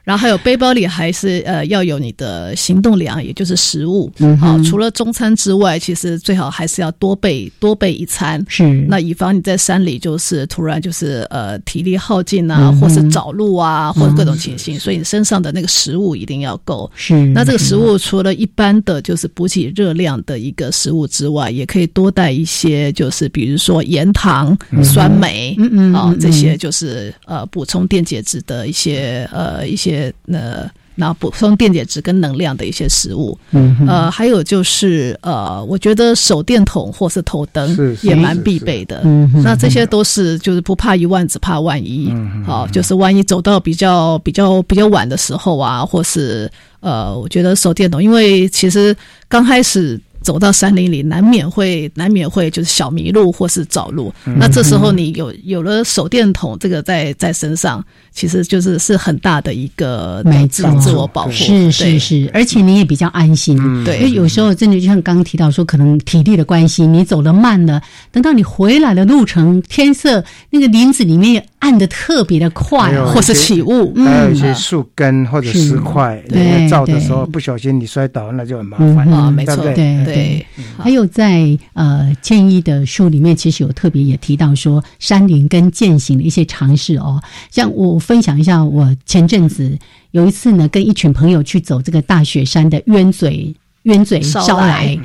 [0.09, 4.11] 然后还有背包里还是呃要有你的行动粮，也就是食物。
[4.21, 8.43] 嗯，好，除了中餐之外，其实最好还是要多备多备一餐。
[8.49, 16.91] 是，那以防你在山里就是突然就是呃体力耗尽啊，或是找路啊，或者各种情形，所以你身上的那个食物一定要够。
[16.95, 29.98] 是，那这个食物除了一般的就是补给热量的一个食物之外，也可以多带一些，就是比如说盐、糖、酸梅，嗯嗯，啊，这些就是呃补充电解质的一些呃一些。
[30.27, 42.13] 呃，那补充电解质跟能量的一些食物，嗯，呃，还有就是呃，我觉得手电筒或是头灯也蛮必备的，嗯，那这些都是就是不怕一万，只怕万一，
[42.45, 48.97] 好，就是万一走到比较比较比较晚的时候啊，或是呃，我觉得手电筒，因为其实
[49.29, 50.01] 刚开始。
[50.23, 54.13] 走到山林里，难免会难免会就是小迷路或是找路。
[54.25, 61.31] 那这时候你有有了手电筒，这个在在身上，其实就是是很大的一个自自我保护。
[61.31, 61.71] 是。
[61.71, 63.57] 是是，而且你也比较安心。
[63.85, 79.31] 对，因为有时候真的就像刚刚提到说，可能体力的关系，你走得慢了，等到你回来的路程，天色那个林子里面暗的特别的快，或是起雾，还有一些树根或者石块，对，照的时候不小心你摔倒，那就很麻烦啊。
[79.31, 80.05] 没错，对。
[80.15, 80.47] 对，
[80.79, 87.23] 还有在呃建议的书里面，其实有特别也提到说山林跟践行的一些尝试哦。
[87.51, 89.79] 像我分享一下，我前阵子
[90.11, 94.99] 有一次呢，跟一群朋友去走这个大雪山的冤嘴冤嘴烧来。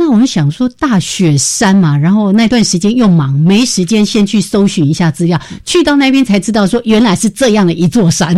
[0.00, 5.38] 那我们想说大雪山嘛，然后那段时间又忙，没时间先去搜寻一下资料。
[5.64, 8.32] 去到那边才知道说，原来是这样的一座山。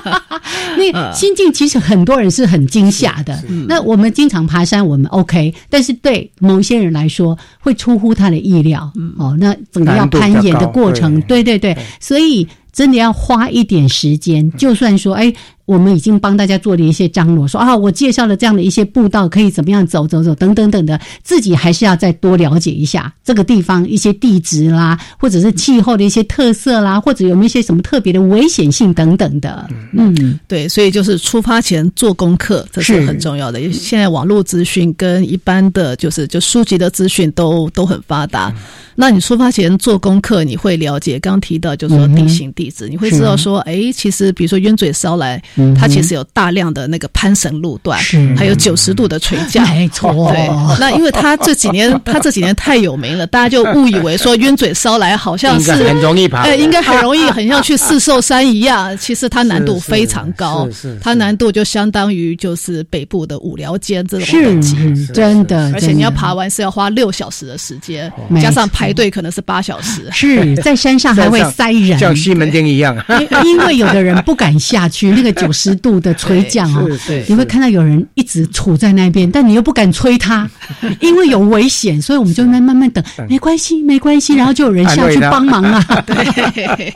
[0.76, 3.42] 那心境其实很多人是很惊吓的。
[3.66, 8.92] 那我们经常爬山，我们 OK，但是对某些人来说会出乎他的意料。
[9.16, 14.50] 哦，那整个要攀岩的过程，对对对，所以真的要花一点时间。
[14.58, 15.32] 就算说，哎。
[15.66, 29.66] 我们已经帮大家做了一些张罗，说啊，我介绍了这样的一些步道，可以怎么样走走走，等等等的，自己还是要再多了解一下这个地方一些地质啦，或者是气候的一些特色啦，或者有没有一些什么特别的危险性等等的。
[29.94, 33.58] 嗯，对，所以就是出发前做功课，这是很重要的。
[33.62, 38.54] 因为现在网络资讯跟一般的就是就书籍的资讯都都很发达，
[38.94, 45.42] 那你出发前做功课，你会了解刚提到就是说地形地质，你会知道说，哎，其实比如说冤嘴烧来。
[45.76, 48.00] 它其实有大量的那个攀绳路段，
[48.36, 50.12] 还有九十度的垂降， 没错。
[50.32, 50.48] 对，
[50.78, 58.96] 那因为它这几年， 它这几年太有名了，大家就误以为说冤嘴烧来好像是很容易爬，哎，应该很容易，很像去四兽山一样。
[58.98, 60.68] 其实它难度非常高，
[61.00, 65.70] 它难度就相当于就是北部的五寮尖这种等级，真的。
[65.74, 70.02] 而且你要爬完是要花六小时的时间，加上排队可能是八小时。
[70.12, 72.96] 是在山上还会塞人，像西门町一样。
[73.44, 76.88] 因为有的人不敢下去，那个 九十度的垂降哦，
[77.28, 80.48] 你会看到有人一直杵在那边，但你又不敢催他，
[81.00, 85.84] 因为有危险，所以我们就慢慢慢等，没关系，没关系，然后就有人下去帮忙啊。
[86.06, 86.94] 对，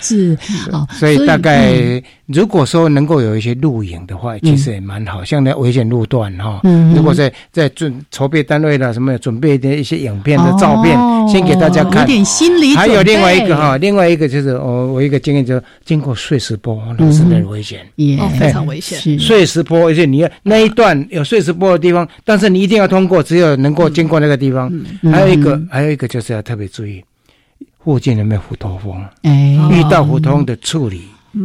[0.00, 0.36] 是
[0.70, 2.02] 好，所以大概
[2.32, 6.60] 如果说能够有一些录影的话，其实也蛮好，像那危险路段哈，
[6.94, 10.96] 如果在在准筹备单位的什么准备的一些影片的照片，
[11.28, 12.74] 先给大家看，有点心理。
[12.74, 19.18] 还有另外一个哈，另外一个就是我我一个经验就是经过碎石坡，那是很危险，也非常危险。
[19.18, 24.72] 碎石坡，而且你要那一段有碎石坡的地方，但是你一定要通过，只有能够经过那个地方。
[25.10, 27.02] 还有一个，还有一个就是要特别注意，
[27.82, 29.04] 附近有没有虎头蜂？
[29.22, 31.02] 哎，遇到虎头蜂的处理。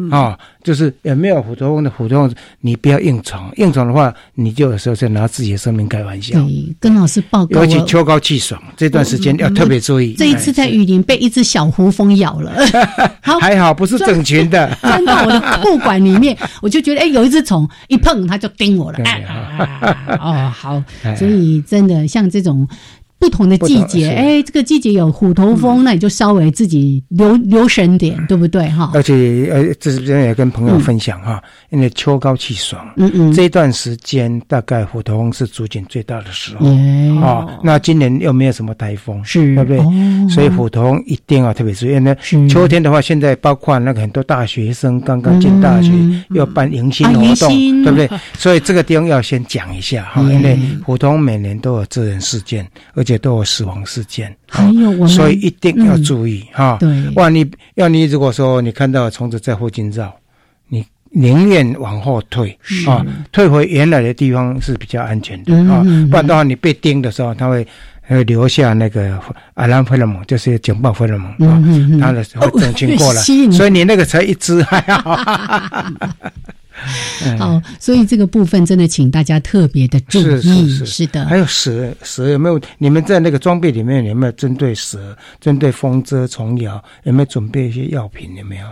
[0.10, 6.40] 啊，就是有没有虎头蜂的虎头蜂，你不要硬闯，硬闯的话，你就有时候在拿自己的生命开玩笑。
[6.40, 7.62] 对，跟老师报告。
[7.62, 10.14] 尤其秋高气爽这段时间要特别注意。
[10.14, 12.52] 这一次在雨林被一只小胡蜂咬了，
[13.40, 19.00] 还好不是整群的， 钻到我的裤管里面，我就觉得哎，有一只虫一碰它就叮我了。
[20.20, 20.84] 哦，好，
[21.16, 22.68] 所以真的像这种。
[23.18, 28.68] 不同的季节，哎，这个季节有虎头蜂，那你就稍微自己留留神点，对不对？
[28.70, 28.92] 哈？
[28.94, 36.68] 而且，呃，这边也跟朋友分享哈，因为秋高气爽，嗯嗯，这段时间大概虎头蜂是逐渐最大的时候
[37.26, 37.48] 啊。
[37.64, 40.30] 那今年又没有什么台风，是，对不对？
[40.30, 41.98] 所以虎头蜂一定要特别注意。
[41.98, 42.16] 呢，
[42.50, 45.92] 秋天的话，现在包括那个很多大学生刚刚进大学，
[46.32, 48.10] 要办迎新活动，对不对？
[48.38, 56.78] 所以这个地方要先讲一下哈，因为虎头蜂每年都有自然事件，而且都有死亡事件，还有，所以一定要注意哈。
[56.80, 60.14] 对，万一要你如果说你看到虫子在附近绕，
[60.68, 65.82] 你宁愿往后退啊，退回原来的地方是比较安全的啊。
[66.10, 67.66] 不然的话，你被叮的时候，它会
[68.08, 69.18] 会留下那个
[69.54, 71.64] 阿兰菲勒蒙，就是警报菲勒蒙啊，
[72.02, 73.22] 它的会整群过来，
[73.54, 75.16] 所以你那个才一只还好。
[77.38, 80.86] 好，所以这个部分真的请大家特别的注意。
[80.86, 82.60] 是的，还有蛇，蛇有没有？
[82.78, 88.36] 你们在那个装备里面有没有针对蛇、针对风蛰虫咬，有没有准备一些药品？
[88.36, 88.68] 有没有？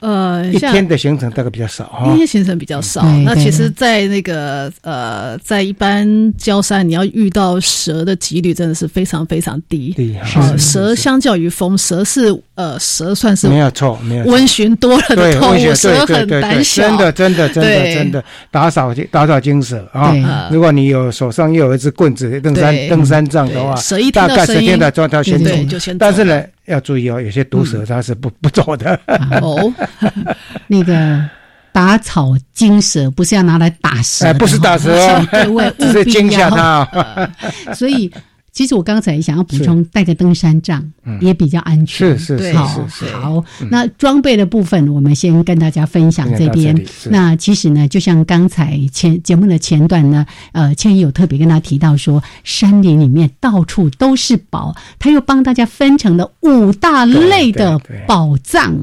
[0.00, 3.02] 呃，一天的行程大概比较少，一天行程比较少。
[3.24, 9.92] 那其实，在那个呃，在一般焦山，你要遇到蛇的几率真的是非常非常低。
[9.96, 10.14] 对，
[10.56, 16.82] 蛇相较于风，蛇是呃，蛇算是没有错，没有温驯多了的动物，蛇很胆小。
[16.82, 20.48] 真的，真的，真的，真的，打扫打扫精蛇啊！
[20.52, 25.50] 如果你有手上又有一只棍子，登山登山杖的话，蛇一大概十天的状态先走，
[25.98, 26.40] 但是呢。
[26.68, 28.98] 要注意哦，有些毒蛇它是不 不走的。
[29.40, 29.72] 哦，
[30.68, 31.24] 那个
[31.72, 34.90] 打草惊蛇不是要拿来打蛇，不是打蛇，
[35.78, 37.30] 只是惊吓它。
[37.74, 38.12] 所以。
[38.58, 40.84] 其实我刚才想要补充，带个登山杖
[41.20, 42.18] 也比较安全。
[42.18, 43.14] 是是是是是。
[43.14, 46.84] 好，那装备的部分，我们先跟大家分享这边。
[47.08, 58.74] 那其实呢，就像刚才前节目的前段呢，呃，千怡有特别跟他提到说，山林里面到处都是宝，他又帮大家分成了五大类的宝藏。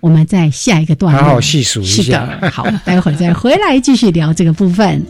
[0.00, 2.38] 我们在下一个段好好细数一下。
[2.52, 5.02] 好，待会儿再回来继续聊这个部分。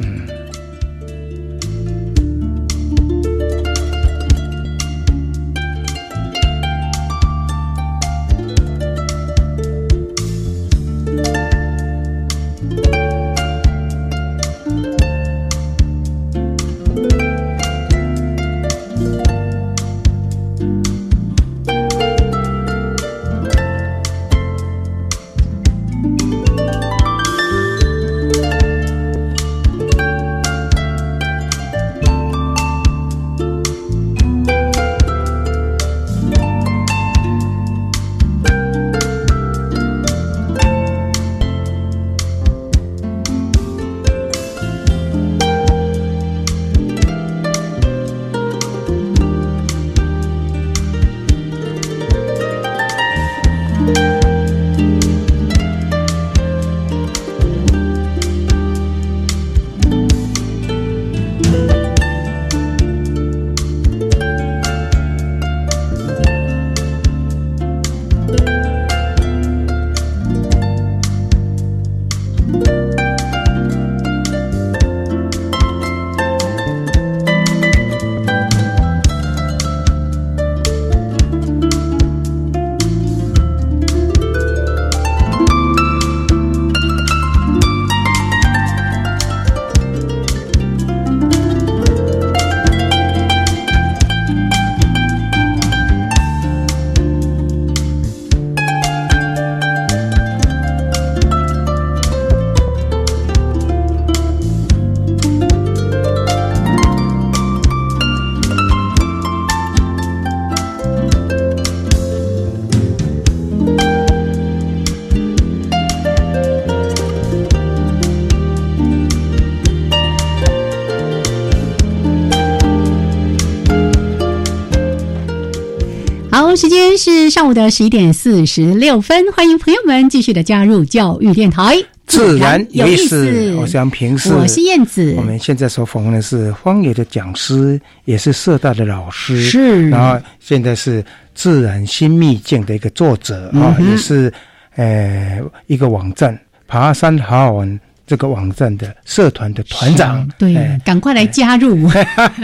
[126.53, 131.75] 好，时间是上午的十一点四十六分，欢迎朋友们继续的加入教育电台，
[132.07, 133.55] 自然有意思。
[133.55, 135.15] 我是杨平，我是燕子。
[135.17, 139.89] 我们现在所访问的是荒野的讲师，也是社大的老师，是。
[139.89, 141.03] 然后现在是
[141.35, 144.31] 自然新秘境的一个作者啊，也是
[144.77, 146.39] 呃一个网站
[146.69, 147.81] 爬山好好玩。
[148.13, 151.91] 这个网站的社团的团长，对，赶快来加入。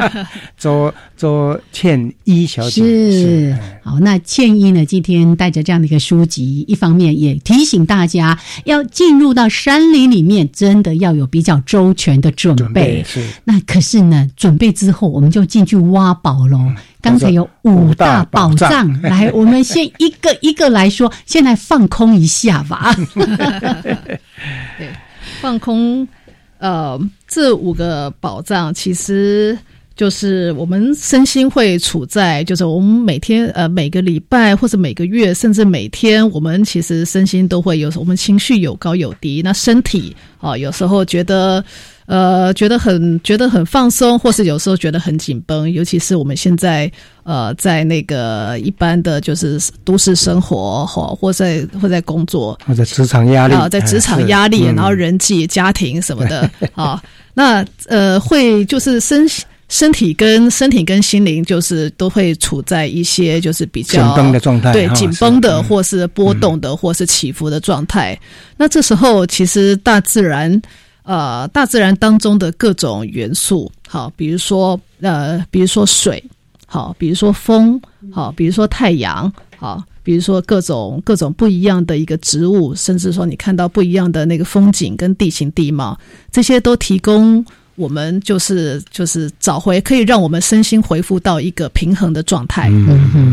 [0.57, 4.83] 周周倩一小姐是好，那倩一呢？
[4.87, 13.05] 今天带着这样的一个书籍，一方面也提醒大家，要进入到山林里面，真的要有比较周全的准备。
[13.07, 16.73] 是那可是呢，准备之后，我们就进去挖宝喽。
[17.03, 22.97] 刚才有五大宝藏，来，我们先一个一个来说，先来放空一下吧。
[24.79, 24.89] 对。
[25.41, 26.07] 放空，
[26.59, 29.57] 呃，这五个宝藏其实
[29.97, 41.65] 就是我们身心会处在，就是我们每天呃每个礼拜或者每个月，甚至每天，我们其实身心都会有，我们情绪有高有低，那身体啊有时候觉得。
[42.09, 46.91] 呃，觉得很觉得很放松，或是有时候觉得很紧绷，尤其是我们现在
[47.23, 57.03] 呃，在那个一般的就是都市生活哈或在或在工作，或者职场压力啊，在职场压力，然后人际家庭什么的 啊，
[57.35, 59.29] 那呃，会就是身
[59.69, 68.19] 身体跟身体跟心灵就是都会处在一些就是比较紧绷的状态，对，紧绷的或是波动的或是起伏的状态。
[68.57, 70.59] 那这时候其实大自然。
[71.09, 76.23] 呃，大自然当中的各种元素，好，比如说呃，比如说水，
[76.67, 77.81] 好，比如说风，
[78.13, 85.99] 好，比如说太阳，好，比如说各种各种不一样的一个植物，甚至说你看到不一样的那个风景跟地形地貌，
[86.31, 87.43] 这些都提供
[87.77, 92.71] 我们就是就是找回，可以让我们身心恢复到一个平衡的状态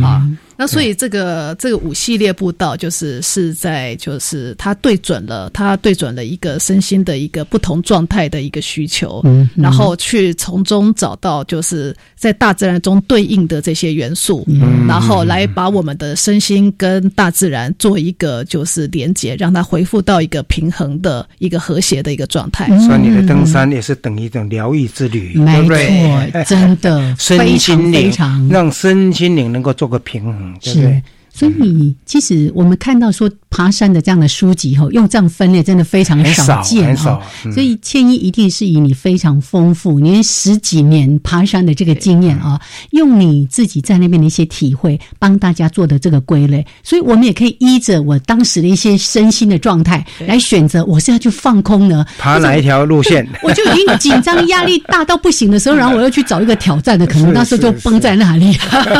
[0.01, 0.25] 啊。
[0.57, 9.23] 那所以这个这个五系列步道就是是在就是它对准了它对准了一个身心的一个不同状态的一个需求，
[9.55, 14.47] 然后去从中找到就是在大自然中对应的这些元素，
[14.87, 22.67] 然后来把我们的身心跟大自然做一个就是连接，让它恢复到一个平衡的一个和谐的一个状态。
[22.79, 26.43] 所以你的登山也是等一种疗愈之旅，对不对？
[26.45, 28.11] 真的，身心灵
[28.49, 30.44] 让身心灵能够做个平衡。
[30.61, 31.01] 是，
[31.35, 33.29] 所以其实我们看到说。
[33.55, 37.21] 爬山的这样的书籍哈，用这样分类真的非常少见哈。
[37.53, 42.59] 所以千一一定是以你非常丰富，你十几年爬山的这个经验啊，
[42.91, 46.65] 用你自己在那边的一些体会，帮大家做的这个归类。
[46.83, 53.25] 所以我们也可以依着我当时的一些身心的状态来选择，我是要去放空呢，爬哪一条路线？
[53.41, 58.47] 我就已经紧张、压力大到不行的时候，然后我又去找一个挑战的，可能那时候就崩在那里。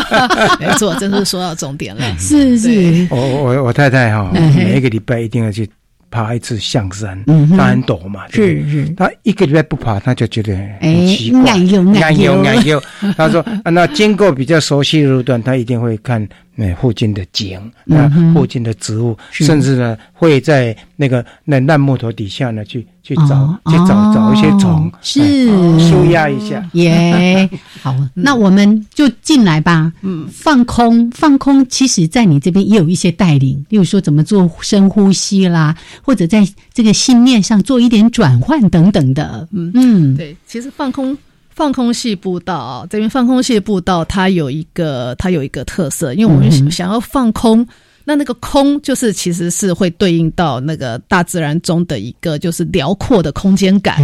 [0.62, 2.16] 没错，真是说到重点了。
[2.26, 4.32] 是是，我我我太太哈。
[4.56, 5.70] 每一个礼拜一定要去
[6.10, 7.22] 爬一次象山，
[7.58, 8.90] 他很陡嘛，是是。
[8.98, 12.82] 他一个礼拜不爬，他就觉得很奇怪，难游难游难游。
[13.18, 25.48] 他说：“那经过比较熟悉的路段，他一定会看。”那附近的景，那附近的植物，甚至呢会在那个那烂木头底下呢去去找去找找一些虫，是
[25.80, 26.66] 舒压一下。
[26.74, 27.50] 耶，
[27.84, 29.92] 好，那我们就进来吧。
[30.02, 39.48] 嗯，放空放空，其实在你这边也有一些带领，例如说怎么做深呼吸啦，或者在这个信念上做一点转换等等的。
[39.52, 41.18] 嗯嗯，对，其实放空。
[41.56, 47.66] 放空系步道啊，这边放空系步道它有一个它有一个特色，因为我们想要放空，
[48.04, 53.96] 那那个空就是其实是会对应到那个大自然中的一个就是辽阔的空间感，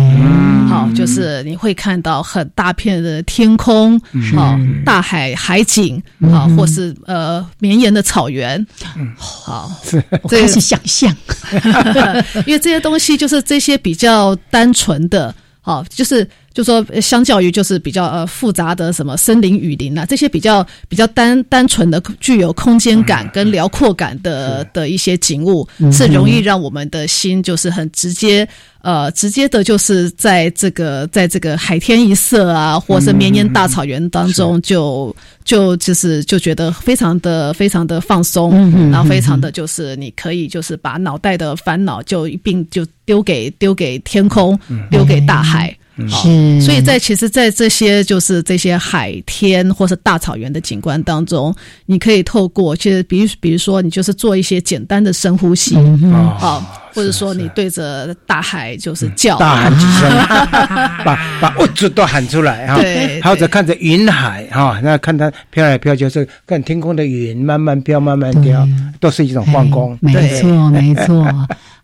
[0.69, 3.99] 好，就是你会看到很大片的天空，
[4.33, 8.65] 好，大海海景好，或是呃绵延的草原，
[9.17, 9.69] 好，
[10.29, 11.13] 开始想象，
[12.47, 16.25] 因为这些东西就是这些比较单纯的，好，就是。
[16.53, 28.45] 就说，相较于就是比较呃复杂的什么森林、雨林啊，这些比较比较单单纯的、具有空间感跟辽阔感的的一些景物，是容易让我们的心就是很直接
[28.81, 38.51] 呃直接的，就是在这个在这个海天一色啊，或是绵延大草原当中，就就就是就觉得非常的非常的放松，
[38.91, 45.73] 然后非常的就是你可以就是把脑袋的烦恼就一并就丢给丢给天空，丢给大海。
[46.09, 51.53] 是，所以在其实，在这些就是这些海天或是大草原的景观当中，
[51.85, 55.75] 你可以透过，其实比如比如说，你就是做一些简单的深呼吸，
[56.37, 56.77] 好。
[56.93, 60.09] 或者说你对着大海就是叫，大喊几声，
[61.05, 62.81] 把把物质都喊出来哈。
[62.81, 68.67] 对，或者看着云海哈，那看它飘来飘去，就是看天空的云慢慢飘，慢慢飘，
[68.99, 69.97] 都是一种放空。
[70.01, 71.25] 没错，没错。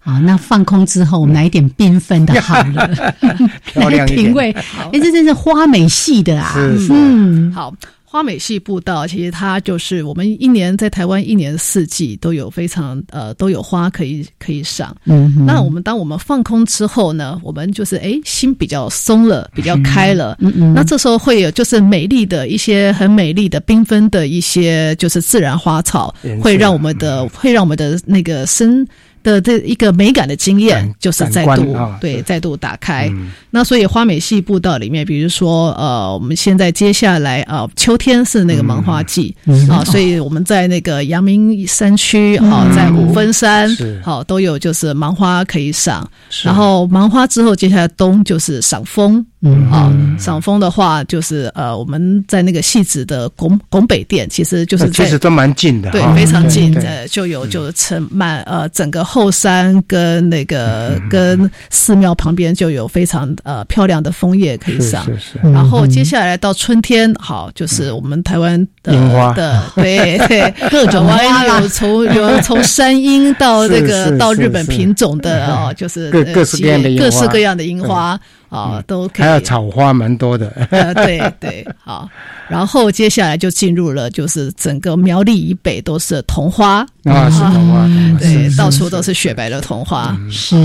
[0.07, 3.13] 啊，那放空之后，我们来一点缤纷的好了，
[3.73, 4.51] 漂亮品味。
[4.53, 6.53] 哎，这真是花美系的啊。
[6.89, 7.73] 嗯，好。
[8.09, 14.95] 花美系步道其实它就是我们一年在台湾一年四季都有非常呃都有花可以可以赏。
[15.03, 20.37] 嗯，那我们当我们放空之后呢，我们就是哎心比较松了，比较开了。
[20.39, 28.87] 嗯嗯，那这时候会有就是美丽的一些很美丽的缤纷的一些就是自然花草，会让我们的会让我们的那个身。
[29.32, 33.11] 的这一个美感的经验，就是再度对再度打开。
[33.51, 39.36] 那所以花美系步道里面，比如说呃，我们现在接下来啊，秋天是那个芒花季
[39.69, 43.69] 啊，所以我们在那个阳明山区啊，在五分山
[44.01, 46.09] 好都有就是芒花可以赏。
[46.43, 49.25] 然后芒花之后，接下来冬就是赏枫。
[49.55, 49.71] 嗯。
[49.71, 65.05] 啊，赏枫的话，就是呃，我们在那个戏子的拱拱北店，其实就是其实都蛮近的，对，非常近的，就有就城满呃整个后山跟那个跟寺庙旁边就有非常呃漂亮的枫叶可以赏。
[65.05, 65.51] 是是。
[65.51, 69.33] 然后接下来到春天，好，就是我们台湾的樱花。
[69.33, 78.19] 的，对 对，各种花有从有从山樱到这个到日本品种的哦，就是各各式各样的各式各样的樱花。
[78.49, 79.25] 啊，都可以。
[79.25, 80.49] 还有草花蛮多的。
[80.95, 82.09] 对对，好。
[82.49, 87.85] 然后接下来就进入了，就是整个苗栗以北都是桐花啊，是桐花，
[88.19, 90.17] 对，到处都是雪白的桐花。
[90.31, 90.55] 是，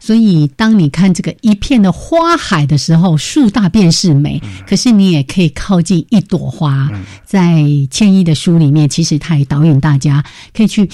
[0.00, 4.42] 所以当你看这个一片的花海的时候，树大便是美。
[4.66, 6.90] 可是你也可以靠近一朵花，
[7.24, 10.90] 在千一的书里面，其实他也导引大家可以去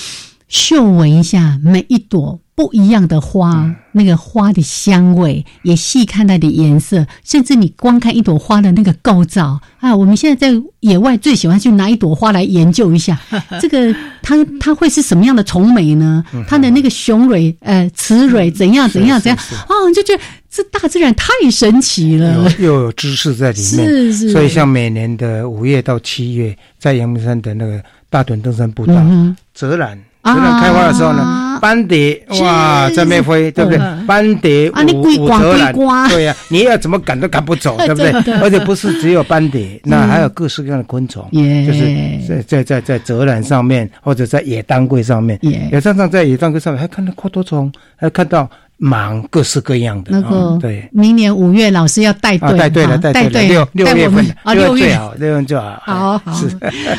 [0.55, 2.39] 嗅闻一下每一朵。
[2.57, 9.93] 不一样的花，那个花的香味，也细看它的颜色，甚至你光看一朵花的那个构造啊！
[9.93, 13.21] 我们现在在野外最喜欢去拿一朵花来研究一下，
[13.61, 13.93] 这个
[14.23, 16.25] 它它会是什么样的虫美呢？
[16.47, 19.37] 它的那个雄蕊呃雌蕊怎样怎样怎样
[19.67, 19.75] 啊？
[19.93, 23.85] 就觉得这大自然太神奇了，又有知识在里面。
[23.85, 29.99] 是是，所以像每年的五月到七月，在阳明山的那个大屯登山步道，嗯泽兰。
[30.25, 33.79] 泽兰开花的时候呢，斑蝶哇在那飞，对不对？
[34.07, 35.73] 斑蝶五五泽兰，
[36.09, 38.11] 对呀，你要怎么赶都赶不走， 对不对？
[38.41, 41.87] 而且不是只有斑蝶，那还有各式各样的昆虫，就是
[42.27, 48.49] 在在在在泽兰上面，或者在野当归上面，野常常在野当归上面还看到阔多虫，还看到。
[48.77, 55.45] 忙各式各样的那个，对，明年五月老师要带队，带队了，带队六六月份啊，六月好，六月。
[55.45, 56.41] 就好，好好。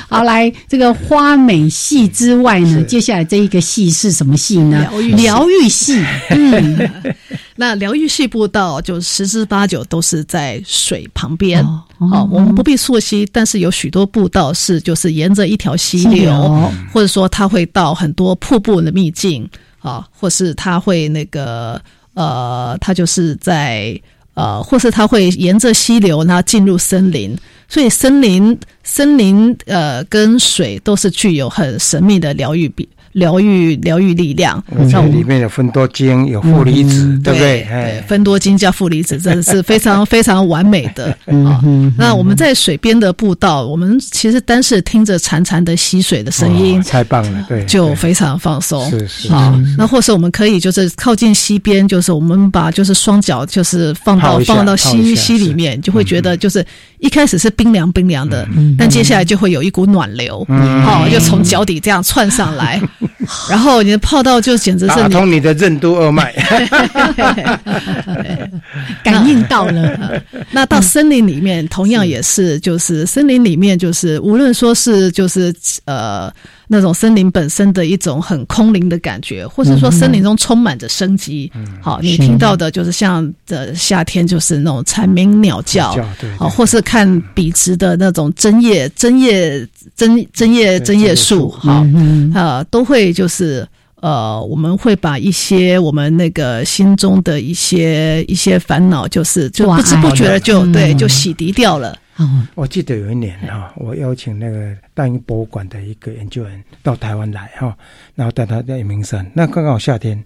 [0.08, 4.90] 好 来这个花美戏之外呢，接下来这一个戏是什么戏呢？
[5.16, 6.90] 疗愈系，嗯，
[7.58, 11.64] 那疗愈系步道就十之八九都是在水旁边，
[11.98, 19.48] 哦，我们不必溯溪，但是有许多步道是就是沿着一条溪流，或者说它会到很多瀑布的秘境。
[19.86, 21.80] 啊，或是他会那个
[22.16, 24.00] 呃，他就是在
[24.34, 27.38] 呃，或是他会沿着溪流，然后进入森林，
[27.70, 32.90] 所以森林森林呃跟水都是具有很神秘的疗愈比。
[33.16, 37.66] 疗愈疗愈力量，像里面有分多精，有负离子，对不对？
[37.70, 41.18] 对，分多精加负离子，真的是非常非常完美的。
[41.48, 41.64] 啊。
[41.98, 48.90] 那我们在水边的步道，我们其实单是听着潺潺的溪水的声音，太棒了，对，就非常放松。
[48.90, 56.66] 是是啊，那或是我们可以就是靠近溪边，就是我们把就是双脚就是放到放到溪溪里面，就会觉得就是
[57.00, 58.46] 一开始是冰凉冰凉的，
[58.78, 62.82] 但接下来就会有一股暖流，哦，就从脚底这样窜上来。
[63.50, 66.34] 然后你的泡到就简直是打通你的任督二脉，
[69.04, 70.22] 感应到了。
[70.52, 75.54] 那到森林里面，同样也是，就是森林里面，就是无论说是就是
[75.86, 76.32] 呃。
[76.68, 81.52] 那种森林本身的一种很空灵的感觉，或者说森林中充满着生机。
[81.82, 85.96] 好，你听到的就是像的夏天，就是那种蝉鸣鸟叫，
[86.38, 91.86] 好，或是看笔直的那种针叶、针叶、针针叶、针叶树，好，
[92.34, 93.68] 呃，都会就是
[94.02, 101.98] 呃，我们会把一些我们那个心中的一些一些烦恼，就是就不知不觉的就对，就洗涤掉了。
[102.54, 107.76] 我记得有一年哈，我邀请那个大英博物馆的一个研究员到台湾来哈，
[108.16, 110.24] 然后带他在明山，那刚刚好夏天，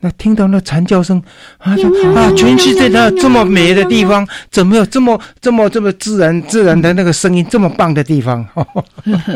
[0.00, 1.22] 那听到那蝉叫声
[1.56, 1.72] 啊
[2.14, 2.30] 啊！
[2.36, 8.46] 全世界的这么美的地方，怎么有这么这么这么自然自然的那个声音这么棒的地方？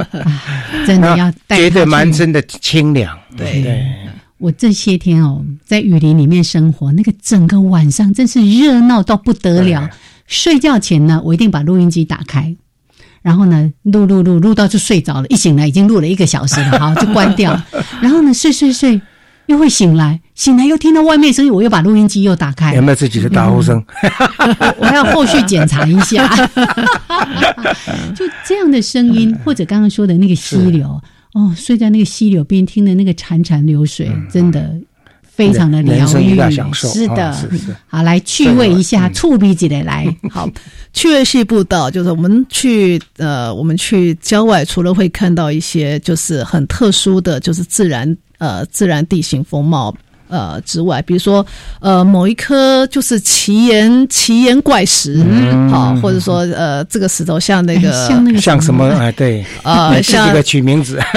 [0.86, 3.18] 真的要觉得满身的清凉。
[3.38, 3.86] 对对，
[4.36, 9.88] 我这些天哦，在雨林里面生活，那个整个晚上真是热闹到不得了。
[10.26, 12.56] 睡觉前呢，我一定把录音机打开，
[13.22, 17.60] 然后呢录录录录到就睡着了，一醒来已经录了一个小时了，好就关掉。
[18.00, 19.00] 然后呢睡睡睡。
[19.46, 22.74] 又会醒来，醒来又听到外面声音，我又把录音机又打开。
[22.74, 23.80] 有没有自己的打呼声？
[24.76, 26.28] 我要后续检查一下。
[28.12, 31.00] 就这样的声音，或者刚刚说的那个溪流，
[31.34, 34.74] 哦，睡在那个溪流边，听的那个潺潺流水，真的
[35.36, 36.34] 非常的疗愈。
[36.72, 37.36] 是的，
[37.86, 40.06] 好来趣味一下，触鼻子的来。
[40.30, 40.48] 好，
[40.92, 48.16] 趣味系步道就是我们去呃，我们去郊外，除了会看到一些就是很特殊的就是自然。
[48.38, 49.94] 呃，自然地形风貌。
[50.28, 51.44] 呃，之外，比如说，
[51.80, 55.24] 呃，某一颗就是奇岩奇岩怪石，
[55.70, 58.88] 好，或者说，呃，这个石头像那个像那个像什么？
[58.98, 60.98] 哎，对，呃，像这个取名字，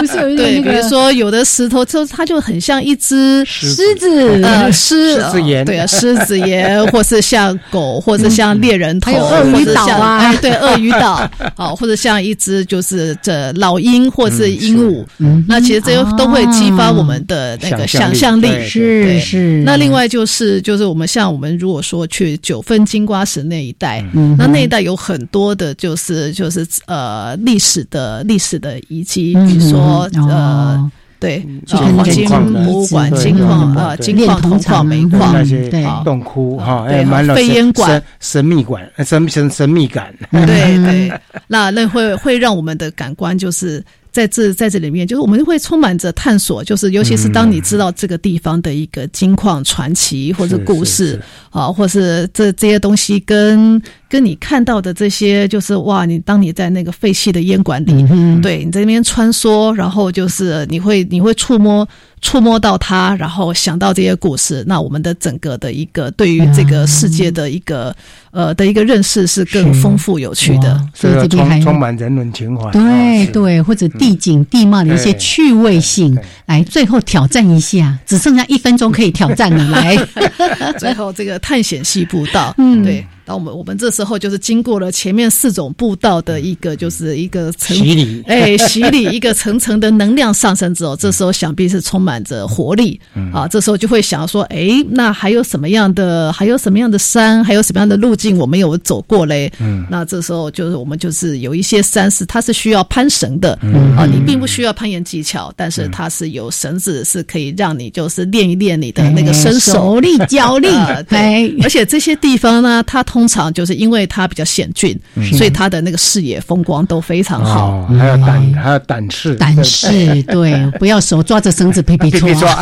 [0.00, 15.04] 不是有一对，比如说有的石头就它就很像一只狮子，呃，狮狮子岩，对啊，狮子岩， 或是像狗，或者像猎人头，鳄鱼岛啊，对，鳄鱼岛， 好，或者像一只就是这老鹰，或是鹦鹉，
[15.48, 18.35] 那其实这些都会激发我们的那个想象。
[18.66, 24.04] 是是，那另外就是就是我们像我们如果说去九份金瓜石那一带，
[24.38, 35.70] 那那一带有很多的，就是就是呃历史的历史的遗迹，比如说呃对，黄金博物馆、金矿啊、金矿、铜矿、煤矿那些
[36.04, 40.46] 洞窟哈，哎，飞烟馆、神秘馆、神神神秘感，对
[40.84, 41.12] 对，
[41.48, 43.82] 那那会会让我们的感官就是。
[44.16, 53.82] 在这在这里面，就是我们会充满着探索，就是尤其是当你知道这个地方的一个金矿传奇或者故事啊，或是这这些东西跟。
[54.08, 56.04] 跟你看到的这些，就是哇！
[56.04, 58.06] 你当你在那个废弃的烟馆里，
[58.40, 61.86] 对你在那边穿梭，然后就是你会你会触摸
[62.22, 67.94] 触摸到它，然后想到这些故事，那我们的整个的一个对于这个世界的一个
[68.30, 70.80] 呃的一个认识是更丰富有趣的。
[70.94, 79.96] 所以这边还充满人文情怀，对对，或者地景地貌的一些趣味性，来最后挑战一下，只剩下一分钟可以挑战了，来，
[80.78, 83.04] 最后这个探险系步道，嗯，对。
[83.26, 93.00] 那我们我们这时候就是经过了前面四种步道的一个就是一个洗礼，哎，洗礼 一个层层的能量上升之后，这时候想必是充满着活力。
[93.32, 93.48] 啊。
[93.48, 99.52] 这时候就会想说，哎，那还有什么样的还有什么样的山，还有什么样的路径我们有走过嘞？
[99.58, 103.58] 嗯，那这时候就是我们就是有一些山是它是需要攀绳的。
[103.96, 109.98] 啊，你并不需要攀岩技巧，但是它是有绳子是可以让你就是练一练你的那个身手。
[109.98, 110.68] 力脚力，
[111.08, 113.02] 对，而且这些地方呢，它。
[113.16, 114.94] 通常就是因为它比较险峻，
[115.32, 117.86] 所以它的那个视野风光都非常好。
[117.86, 122.54] 还有胆，还有胆识，胆识 对，不要手抓着绳子 皮皮抓，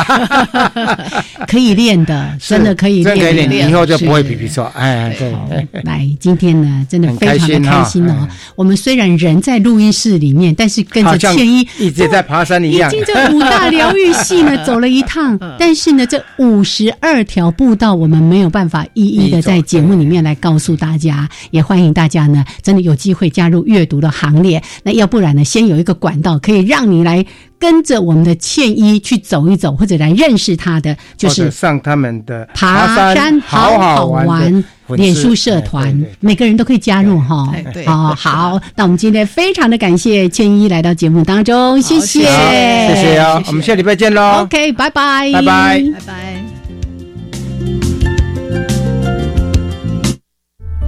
[1.45, 3.69] 可以练的，真的可以练。
[3.69, 4.71] 以后就不会皮皮抓。
[4.77, 5.35] 哎，对。
[5.83, 8.25] 来，今天呢，真的非常的开心哦。
[8.55, 15.37] 我们虽然人在录音室里面，但是跟着倩一一直在爬山一样，已经这五大疗愈系呢走了一趟。
[15.59, 20.33] 但是呢，这五十二条步道，我们没有办法一一的在节目里面来。
[20.45, 24.61] 告诉大家，也欢迎大家呢，真的有机会加入阅读的行列。
[24.83, 27.25] 那要不然呢，先有一个管道可以让你来
[27.57, 37.51] 跟着我们的倩一去走一走，或者来认识他的，就是上他们的爬山好好玩脸书社团，每个人都可以加入哈。
[37.87, 44.43] 哦，好，那我们今天非常的感谢倩一来到节目当中，谢谢，谢谢啊，我们下礼拜见喽。
[44.43, 47.84] OK，拜拜，拜拜，拜拜。